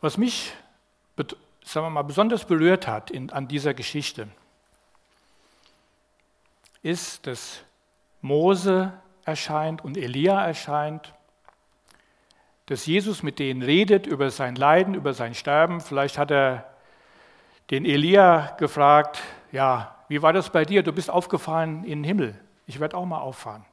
[0.00, 0.54] Was mich
[1.62, 4.28] sagen wir mal, besonders berührt hat in, an dieser Geschichte,
[6.82, 7.60] ist, dass
[8.22, 8.94] Mose
[9.26, 11.12] erscheint und Elia erscheint,
[12.66, 15.80] dass Jesus mit denen redet über sein Leiden, über sein Sterben.
[15.80, 16.66] Vielleicht hat er
[17.70, 19.20] den Elia gefragt,
[19.52, 20.82] ja, wie war das bei dir?
[20.82, 22.40] Du bist aufgefahren in den Himmel.
[22.66, 23.64] Ich werde auch mal auffahren.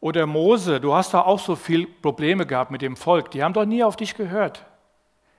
[0.00, 3.30] Oder Mose, du hast da auch so viele Probleme gehabt mit dem Volk.
[3.30, 4.64] Die haben doch nie auf dich gehört.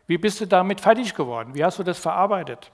[0.07, 1.53] Wie bist du damit fertig geworden?
[1.53, 2.71] Wie hast du das verarbeitet?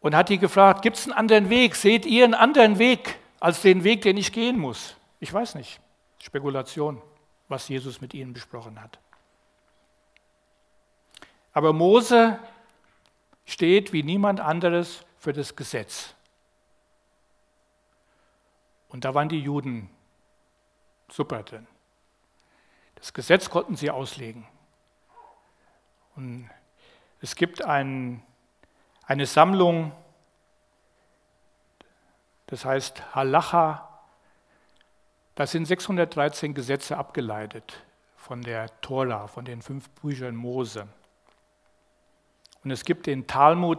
[0.00, 1.74] Und hat die gefragt, gibt es einen anderen Weg?
[1.74, 4.96] Seht ihr einen anderen Weg als den Weg, den ich gehen muss?
[5.20, 5.80] Ich weiß nicht.
[6.18, 7.00] Spekulation,
[7.48, 8.98] was Jesus mit ihnen besprochen hat.
[11.52, 12.38] Aber Mose
[13.44, 16.14] steht wie niemand anderes für das Gesetz.
[18.88, 19.90] Und da waren die Juden
[21.10, 21.66] super drin.
[22.96, 24.46] Das Gesetz konnten sie auslegen.
[26.16, 26.50] Und
[27.20, 28.22] es gibt ein,
[29.04, 29.92] eine Sammlung,
[32.46, 33.89] das heißt Halacha.
[35.40, 37.82] Da sind 613 Gesetze abgeleitet
[38.18, 40.86] von der Tora, von den fünf Büchern Mose.
[42.62, 43.78] Und es gibt den Talmud,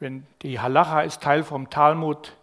[0.00, 2.34] wenn die Halacha ist Teil vom Talmud,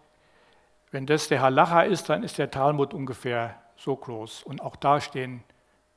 [0.92, 4.44] wenn das der Halacha ist, dann ist der Talmud ungefähr so groß.
[4.44, 5.44] Und auch da stehen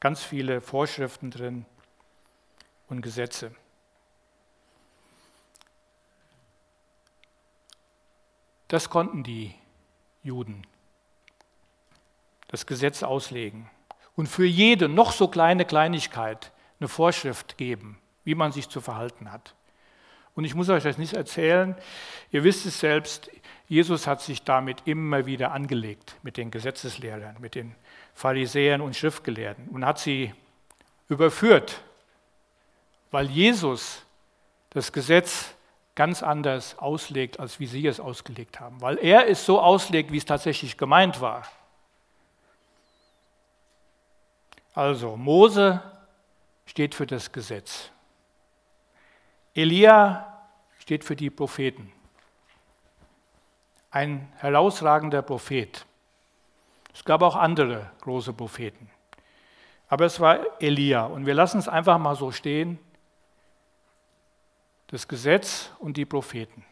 [0.00, 1.66] ganz viele Vorschriften drin
[2.88, 3.54] und Gesetze.
[8.66, 9.54] Das konnten die
[10.24, 10.66] Juden,
[12.48, 13.70] das Gesetz auslegen
[14.16, 19.30] und für jede noch so kleine Kleinigkeit eine Vorschrift geben, wie man sich zu verhalten
[19.32, 19.54] hat.
[20.34, 21.76] Und ich muss euch das nicht erzählen,
[22.30, 23.30] ihr wisst es selbst,
[23.68, 27.74] Jesus hat sich damit immer wieder angelegt, mit den Gesetzeslehrern, mit den
[28.14, 30.32] Pharisäern und Schriftgelehrten und hat sie
[31.08, 31.82] überführt,
[33.10, 34.04] weil Jesus
[34.70, 35.54] das Gesetz
[35.94, 40.18] ganz anders auslegt, als wie sie es ausgelegt haben, weil er es so auslegt, wie
[40.18, 41.44] es tatsächlich gemeint war.
[44.74, 45.82] Also Mose
[46.66, 47.90] steht für das Gesetz.
[49.54, 50.46] Elia
[50.78, 51.92] steht für die Propheten.
[53.90, 55.84] Ein herausragender Prophet.
[56.94, 58.90] Es gab auch andere große Propheten.
[59.88, 61.06] Aber es war Elia.
[61.06, 62.78] Und wir lassen es einfach mal so stehen.
[64.88, 66.64] Das Gesetz und die Propheten.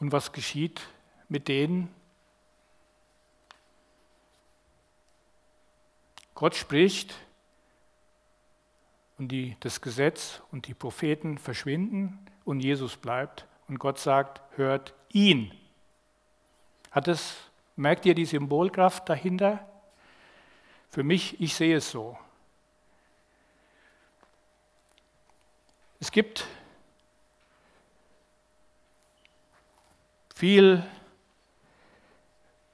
[0.00, 0.80] Und was geschieht
[1.28, 1.94] mit denen?
[6.34, 7.14] Gott spricht
[9.18, 14.94] und die, das Gesetz und die Propheten verschwinden und Jesus bleibt und Gott sagt, hört
[15.10, 15.52] ihn.
[16.90, 17.36] Hat es,
[17.76, 19.68] merkt ihr die Symbolkraft dahinter?
[20.90, 22.16] Für mich, ich sehe es so.
[26.00, 26.46] Es gibt
[30.34, 30.84] viel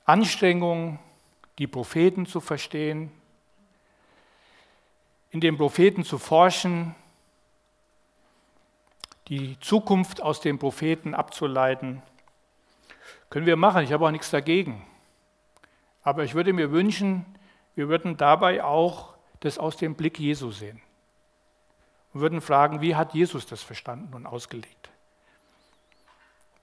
[0.04, 0.98] Anstrengung,
[1.58, 3.10] die Propheten zu verstehen,
[5.30, 6.94] in den Propheten zu forschen,
[9.28, 12.02] die Zukunft aus den Propheten abzuleiten.
[13.30, 14.84] Können wir machen, ich habe auch nichts dagegen.
[16.02, 17.24] Aber ich würde mir wünschen,
[17.74, 20.80] wir würden dabei auch das aus dem Blick Jesu sehen.
[22.12, 24.90] Und würden fragen, wie hat Jesus das verstanden und ausgelegt?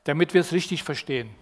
[0.03, 1.35] Damit wir es richtig verstehen.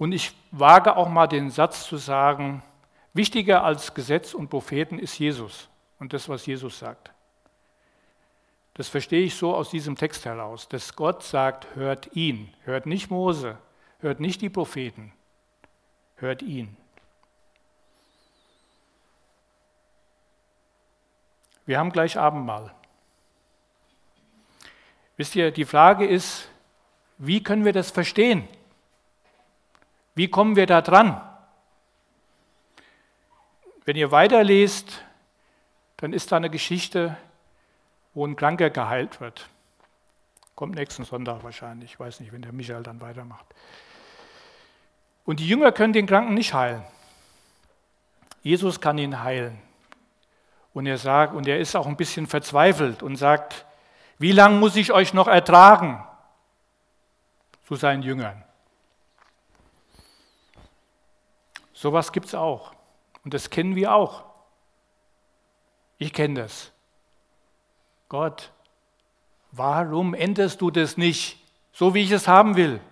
[0.00, 2.62] Und ich wage auch mal den Satz zu sagen,
[3.12, 7.10] wichtiger als Gesetz und Propheten ist Jesus und das, was Jesus sagt.
[8.72, 13.10] Das verstehe ich so aus diesem Text heraus, dass Gott sagt, hört ihn, hört nicht
[13.10, 13.58] Mose,
[13.98, 15.12] hört nicht die Propheten,
[16.16, 16.74] hört ihn.
[21.66, 22.74] Wir haben gleich Abendmahl.
[25.18, 26.48] Wisst ihr, die Frage ist,
[27.18, 28.48] wie können wir das verstehen?
[30.14, 31.20] Wie kommen wir da dran?
[33.84, 35.02] Wenn ihr weiterlest,
[35.96, 37.16] dann ist da eine Geschichte,
[38.14, 39.48] wo ein Kranker geheilt wird.
[40.54, 41.92] Kommt nächsten Sonntag wahrscheinlich.
[41.92, 43.46] Ich weiß nicht, wenn der Michael dann weitermacht.
[45.24, 46.84] Und die Jünger können den Kranken nicht heilen.
[48.42, 49.60] Jesus kann ihn heilen.
[50.72, 53.66] Und er sagt, und er ist auch ein bisschen verzweifelt und sagt,
[54.18, 56.04] wie lange muss ich euch noch ertragen?
[57.64, 58.44] Zu seinen Jüngern.
[61.80, 62.74] Sowas gibt es auch.
[63.24, 64.24] Und das kennen wir auch.
[65.96, 66.72] Ich kenne das.
[68.10, 68.52] Gott,
[69.50, 72.82] warum änderst du das nicht, so wie ich es haben will?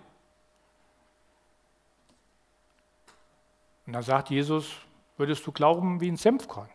[3.85, 4.71] Und dann sagt Jesus,
[5.17, 6.69] würdest du glauben wie ein Senfkorn?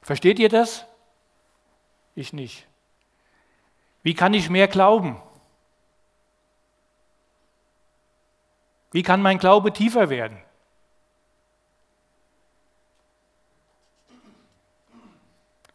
[0.00, 0.84] Versteht ihr das?
[2.14, 2.68] Ich nicht.
[4.04, 5.20] Wie kann ich mehr glauben?
[8.92, 10.38] Wie kann mein Glaube tiefer werden?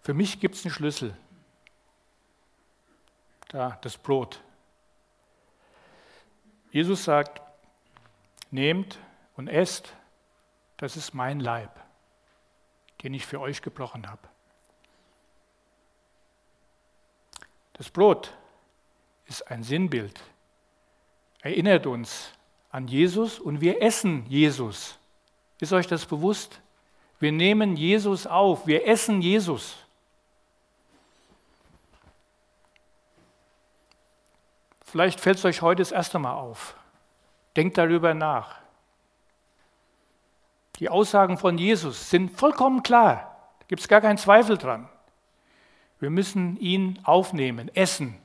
[0.01, 1.18] Für mich gibt es einen Schlüssel.
[3.49, 4.41] Da, das Brot.
[6.72, 7.41] Jesus sagt,
[8.51, 8.99] nehmt
[9.36, 9.93] und esst,
[10.78, 11.72] das ist mein Leib,
[13.01, 14.30] den ich für euch gebrochen habe.
[17.74, 18.36] Das Brot
[19.26, 20.22] ist ein Sinnbild,
[21.41, 22.36] erinnert uns
[22.70, 24.97] an Jesus und wir essen Jesus.
[25.59, 26.61] Ist euch das bewusst?
[27.20, 29.76] Wir nehmen Jesus auf, wir essen Jesus.
[34.86, 36.76] Vielleicht fällt es euch heute das erste Mal auf.
[37.55, 38.55] Denkt darüber nach.
[40.80, 43.36] Die Aussagen von Jesus sind vollkommen klar.
[43.59, 44.88] Da gibt es gar keinen Zweifel dran.
[45.99, 48.18] Wir müssen ihn aufnehmen, essen.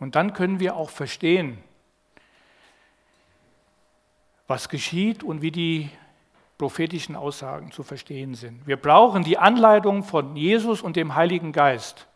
[0.00, 1.62] Und dann können wir auch verstehen,
[4.46, 5.90] was geschieht und wie die
[6.58, 8.66] prophetischen Aussagen zu verstehen sind.
[8.66, 12.06] Wir brauchen die Anleitung von Jesus und dem Heiligen Geist.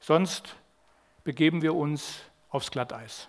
[0.00, 0.56] Sonst
[1.24, 2.20] begeben wir uns
[2.50, 3.28] aufs Glatteis.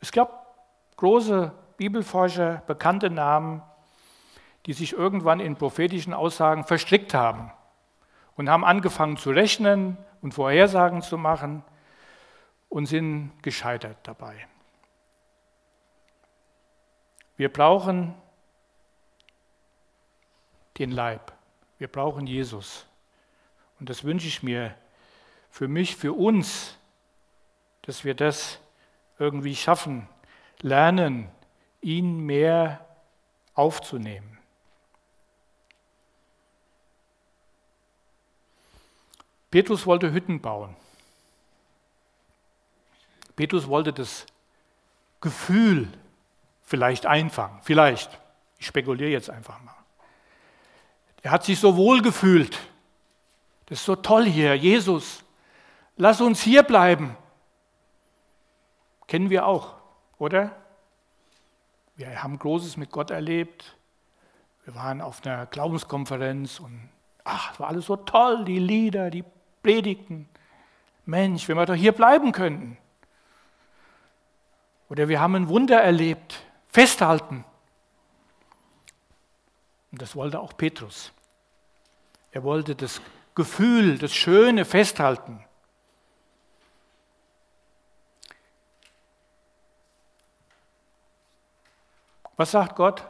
[0.00, 0.56] Es gab
[0.96, 3.62] große Bibelforscher, bekannte Namen,
[4.66, 7.52] die sich irgendwann in prophetischen Aussagen verstrickt haben
[8.36, 11.62] und haben angefangen zu rechnen und Vorhersagen zu machen
[12.68, 14.46] und sind gescheitert dabei.
[17.40, 18.14] Wir brauchen
[20.76, 21.32] den Leib.
[21.78, 22.84] Wir brauchen Jesus.
[23.78, 24.76] Und das wünsche ich mir
[25.48, 26.76] für mich, für uns,
[27.80, 28.60] dass wir das
[29.18, 30.06] irgendwie schaffen,
[30.60, 31.30] lernen,
[31.80, 32.86] ihn mehr
[33.54, 34.38] aufzunehmen.
[39.50, 40.76] Petrus wollte Hütten bauen.
[43.34, 44.26] Petrus wollte das
[45.22, 45.88] Gefühl
[46.70, 47.58] vielleicht einfangen.
[47.62, 48.16] Vielleicht.
[48.58, 49.74] Ich spekuliere jetzt einfach mal.
[51.22, 52.56] Er hat sich so wohl gefühlt.
[53.66, 55.24] Das ist so toll hier, Jesus.
[55.96, 57.16] Lass uns hier bleiben.
[59.08, 59.74] Kennen wir auch,
[60.18, 60.52] oder?
[61.96, 63.76] Wir haben Großes mit Gott erlebt.
[64.64, 66.88] Wir waren auf einer Glaubenskonferenz und
[67.24, 69.24] ach, es war alles so toll, die Lieder, die
[69.64, 70.28] Predigten.
[71.04, 72.78] Mensch, wenn wir doch hier bleiben könnten.
[74.88, 76.44] Oder wir haben ein Wunder erlebt.
[76.70, 77.44] Festhalten.
[79.92, 81.12] Und das wollte auch Petrus.
[82.32, 83.00] Er wollte das
[83.34, 85.44] Gefühl, das Schöne festhalten.
[92.36, 93.04] Was sagt Gott?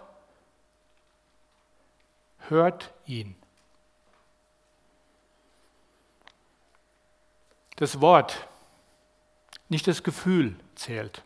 [2.49, 3.37] Hört ihn.
[7.77, 8.49] Das Wort,
[9.69, 11.23] nicht das Gefühl zählt.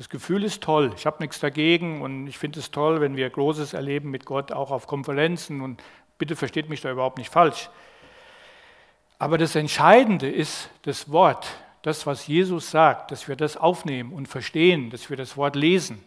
[0.00, 0.92] Das Gefühl ist toll.
[0.96, 4.50] Ich habe nichts dagegen und ich finde es toll, wenn wir Großes erleben mit Gott,
[4.50, 5.60] auch auf Konferenzen.
[5.60, 5.82] Und
[6.16, 7.68] bitte versteht mich da überhaupt nicht falsch.
[9.18, 11.46] Aber das Entscheidende ist das Wort,
[11.82, 16.02] das, was Jesus sagt, dass wir das aufnehmen und verstehen, dass wir das Wort lesen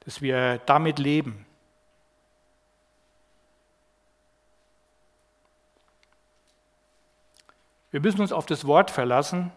[0.00, 1.46] dass wir damit leben.
[7.90, 9.52] Wir müssen uns auf das Wort verlassen,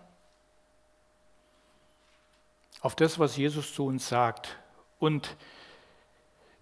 [2.84, 4.58] auf das, was Jesus zu uns sagt.
[5.00, 5.38] Und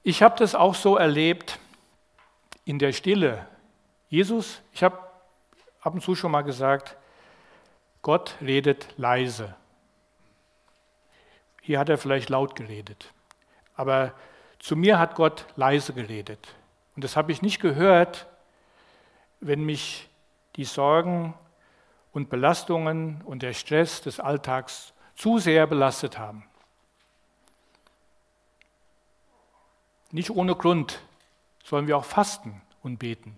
[0.04, 1.60] ich habe das auch so erlebt
[2.64, 3.48] in der Stille.
[4.08, 5.00] Jesus, ich habe
[5.82, 6.96] ab und zu schon mal gesagt,
[8.04, 9.56] Gott redet leise.
[11.62, 13.12] Hier hat er vielleicht laut geredet.
[13.74, 14.14] Aber
[14.60, 16.54] zu mir hat Gott leise geredet.
[16.96, 18.28] Und das habe ich nicht gehört,
[19.40, 20.08] wenn mich
[20.56, 21.34] die Sorgen
[22.12, 26.44] und Belastungen und der Stress des Alltags zu sehr belastet haben.
[30.10, 31.04] Nicht ohne Grund
[31.64, 33.38] sollen wir auch fasten und beten.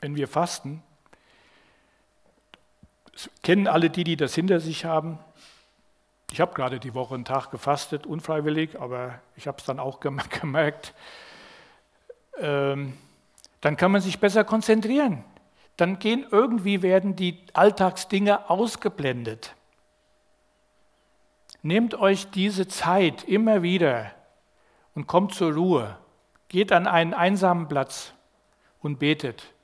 [0.00, 0.82] Wenn wir fasten,
[3.42, 5.18] kennen alle die, die das hinter sich haben.
[6.32, 10.00] Ich habe gerade die Woche einen Tag gefastet, unfreiwillig, aber ich habe es dann auch
[10.40, 10.94] gemerkt.
[12.38, 12.96] Ähm,
[13.60, 15.26] dann kann man sich besser konzentrieren.
[15.78, 19.54] Dann gehen irgendwie werden die Alltagsdinge ausgeblendet.
[21.62, 24.10] Nehmt euch diese Zeit immer wieder
[24.96, 25.96] und kommt zur Ruhe.
[26.48, 28.12] Geht an einen einsamen Platz
[28.80, 29.54] und betet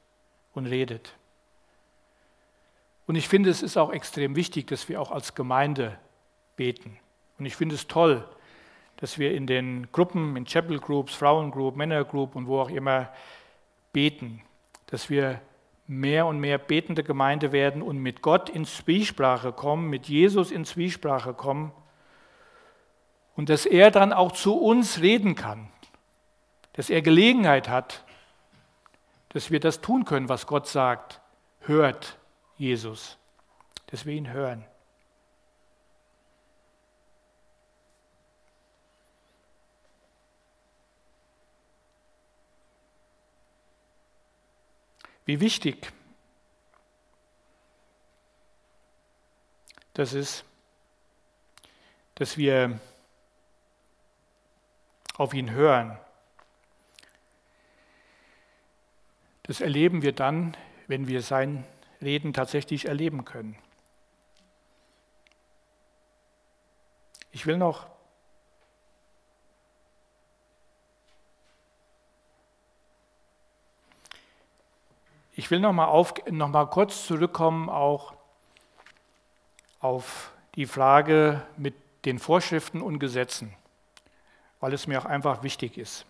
[0.55, 1.15] und redet.
[3.09, 5.99] Und ich finde, es ist auch extrem wichtig, dass wir auch als Gemeinde
[6.55, 6.97] beten.
[7.41, 8.25] Und ich finde es toll,
[8.99, 13.13] dass wir in den Gruppen, in Chapel Groups, Frauengroup, Männergroup und wo auch immer
[13.93, 14.43] beten,
[14.87, 15.41] dass wir
[15.87, 20.65] mehr und mehr betende Gemeinde werden und mit Gott in Zwiesprache kommen, mit Jesus in
[20.65, 21.73] Zwiesprache kommen
[23.37, 25.69] und dass er dann auch zu uns reden kann,
[26.73, 28.05] dass er Gelegenheit hat,
[29.31, 31.21] dass wir das tun können, was Gott sagt.
[31.61, 32.19] Hört
[32.57, 33.19] Jesus,
[33.87, 34.65] dass wir ihn hören.
[45.25, 45.93] Wie wichtig
[49.95, 50.45] das ist,
[52.17, 52.79] dass wir
[55.17, 55.99] auf ihn hören.
[59.45, 60.57] Das erleben wir dann,
[60.89, 61.65] wenn wir sein
[62.03, 63.57] Reden tatsächlich erleben können.
[67.31, 67.94] Ich will noch
[75.37, 78.15] Ich will noch mal, auf, noch mal kurz zurückkommen auch
[79.81, 81.75] auf die Frage mit
[82.05, 83.53] den Vorschriften und Gesetzen,
[84.61, 86.07] weil es mir auch einfach wichtig ist.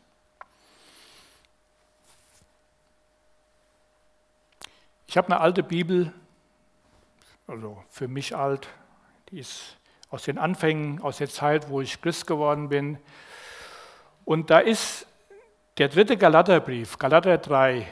[5.06, 6.12] Ich habe eine alte Bibel,
[7.46, 8.68] also für mich alt,
[9.30, 9.78] die ist
[10.10, 12.98] aus den Anfängen, aus der Zeit, wo ich Christ geworden bin.
[14.26, 15.06] Und da ist
[15.78, 17.86] der dritte Galaterbrief, Galater 3,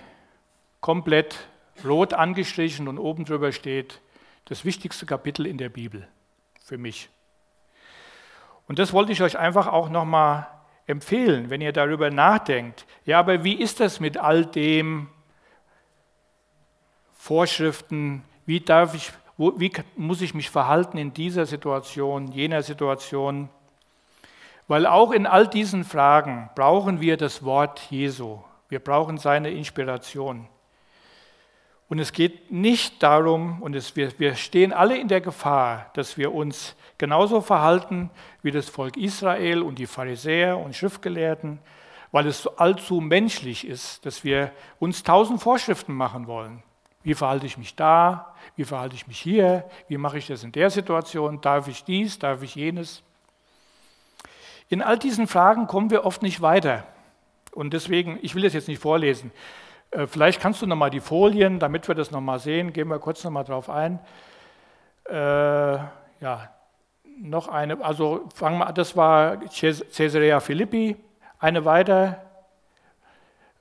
[0.82, 1.48] komplett
[1.82, 4.02] rot angestrichen und oben drüber steht
[4.44, 6.06] das wichtigste Kapitel in der Bibel
[6.62, 7.08] für mich.
[8.68, 10.46] Und das wollte ich euch einfach auch nochmal
[10.86, 12.86] empfehlen, wenn ihr darüber nachdenkt.
[13.04, 15.08] Ja, aber wie ist das mit all dem
[17.14, 18.24] Vorschriften?
[18.44, 23.48] Wie darf ich, wo, wie muss ich mich verhalten in dieser Situation, jener Situation?
[24.66, 28.40] Weil auch in all diesen Fragen brauchen wir das Wort Jesu.
[28.68, 30.48] Wir brauchen seine Inspiration.
[31.92, 36.16] Und es geht nicht darum, und es, wir, wir stehen alle in der Gefahr, dass
[36.16, 38.08] wir uns genauso verhalten
[38.40, 41.58] wie das Volk Israel und die Pharisäer und Schriftgelehrten,
[42.10, 46.62] weil es allzu menschlich ist, dass wir uns tausend Vorschriften machen wollen.
[47.02, 48.36] Wie verhalte ich mich da?
[48.56, 49.68] Wie verhalte ich mich hier?
[49.86, 51.42] Wie mache ich das in der Situation?
[51.42, 52.18] Darf ich dies?
[52.18, 53.02] Darf ich jenes?
[54.70, 56.86] In all diesen Fragen kommen wir oft nicht weiter.
[57.52, 59.30] Und deswegen, ich will das jetzt nicht vorlesen,
[60.06, 63.44] vielleicht kannst du nochmal die Folien, damit wir das nochmal sehen, gehen wir kurz nochmal
[63.44, 64.00] drauf ein.
[65.04, 66.50] Äh, ja,
[67.18, 70.96] noch eine, also fangen wir das war Caesarea Philippi,
[71.38, 72.22] eine weiter.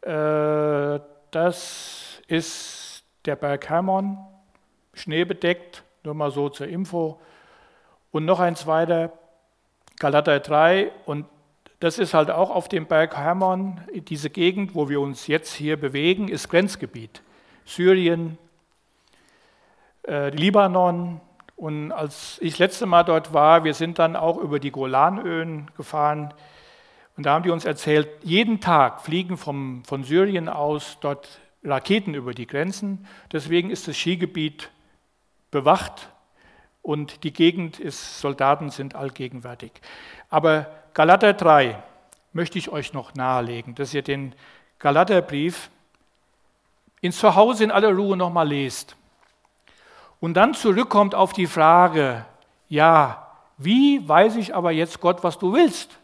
[0.01, 0.99] Äh,
[1.31, 4.17] das ist der Berg Hermon,
[4.93, 7.19] schneebedeckt, nur mal so zur Info.
[8.11, 9.11] Und noch eins weiter,
[9.99, 11.25] Galater 3 und
[11.81, 15.77] das ist halt auch auf dem Berg Hermon, diese Gegend, wo wir uns jetzt hier
[15.77, 17.23] bewegen, ist Grenzgebiet.
[17.65, 18.37] Syrien,
[20.07, 21.21] äh, Libanon.
[21.55, 25.71] Und als ich das letzte Mal dort war, wir sind dann auch über die Golanöhen
[25.75, 26.35] gefahren.
[27.17, 32.13] Und da haben die uns erzählt, jeden Tag fliegen vom, von Syrien aus dort Raketen
[32.13, 33.07] über die Grenzen.
[33.31, 34.69] Deswegen ist das Skigebiet
[35.49, 36.09] bewacht
[36.83, 39.71] und die Gegend ist, Soldaten sind allgegenwärtig.
[40.29, 41.81] Aber Galater 3
[42.33, 44.35] möchte ich euch noch nahelegen, dass ihr den
[44.79, 45.69] Galaterbrief
[47.01, 48.95] in Zuhause in aller Ruhe nochmal lest
[50.19, 52.25] und dann zurückkommt auf die Frage,
[52.69, 53.27] ja,
[53.57, 55.97] wie weiß ich aber jetzt Gott, was du willst?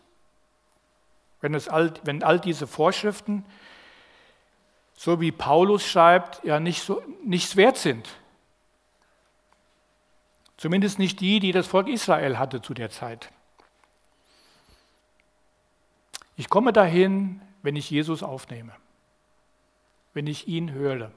[1.39, 3.45] Wenn, es all, wenn all diese Vorschriften,
[4.93, 8.09] so wie Paulus schreibt, ja nicht so, nichts wert sind.
[10.57, 13.29] Zumindest nicht die, die das Volk Israel hatte zu der Zeit.
[16.37, 18.71] Ich komme dahin, wenn ich Jesus aufnehme,
[20.13, 21.11] wenn ich ihn höre,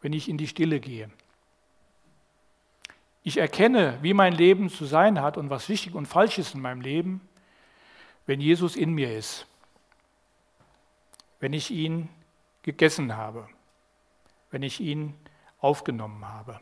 [0.00, 1.10] wenn ich in die Stille gehe.
[3.22, 6.62] Ich erkenne, wie mein Leben zu sein hat und was wichtig und falsch ist in
[6.62, 7.20] meinem Leben,
[8.26, 9.46] wenn Jesus in mir ist,
[11.40, 12.08] wenn ich ihn
[12.62, 13.48] gegessen habe,
[14.50, 15.14] wenn ich ihn
[15.58, 16.58] aufgenommen habe.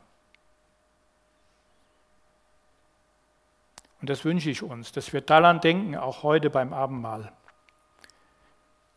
[4.03, 7.33] Und das wünsche ich uns, dass wir daran denken, auch heute beim Abendmahl.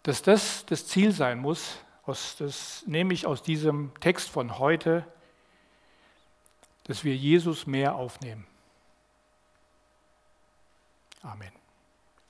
[0.01, 1.78] Dass das das Ziel sein muss,
[2.08, 5.06] das nehme ich aus diesem Text von heute,
[6.86, 8.47] dass wir Jesus mehr aufnehmen.
[11.22, 11.64] Amen.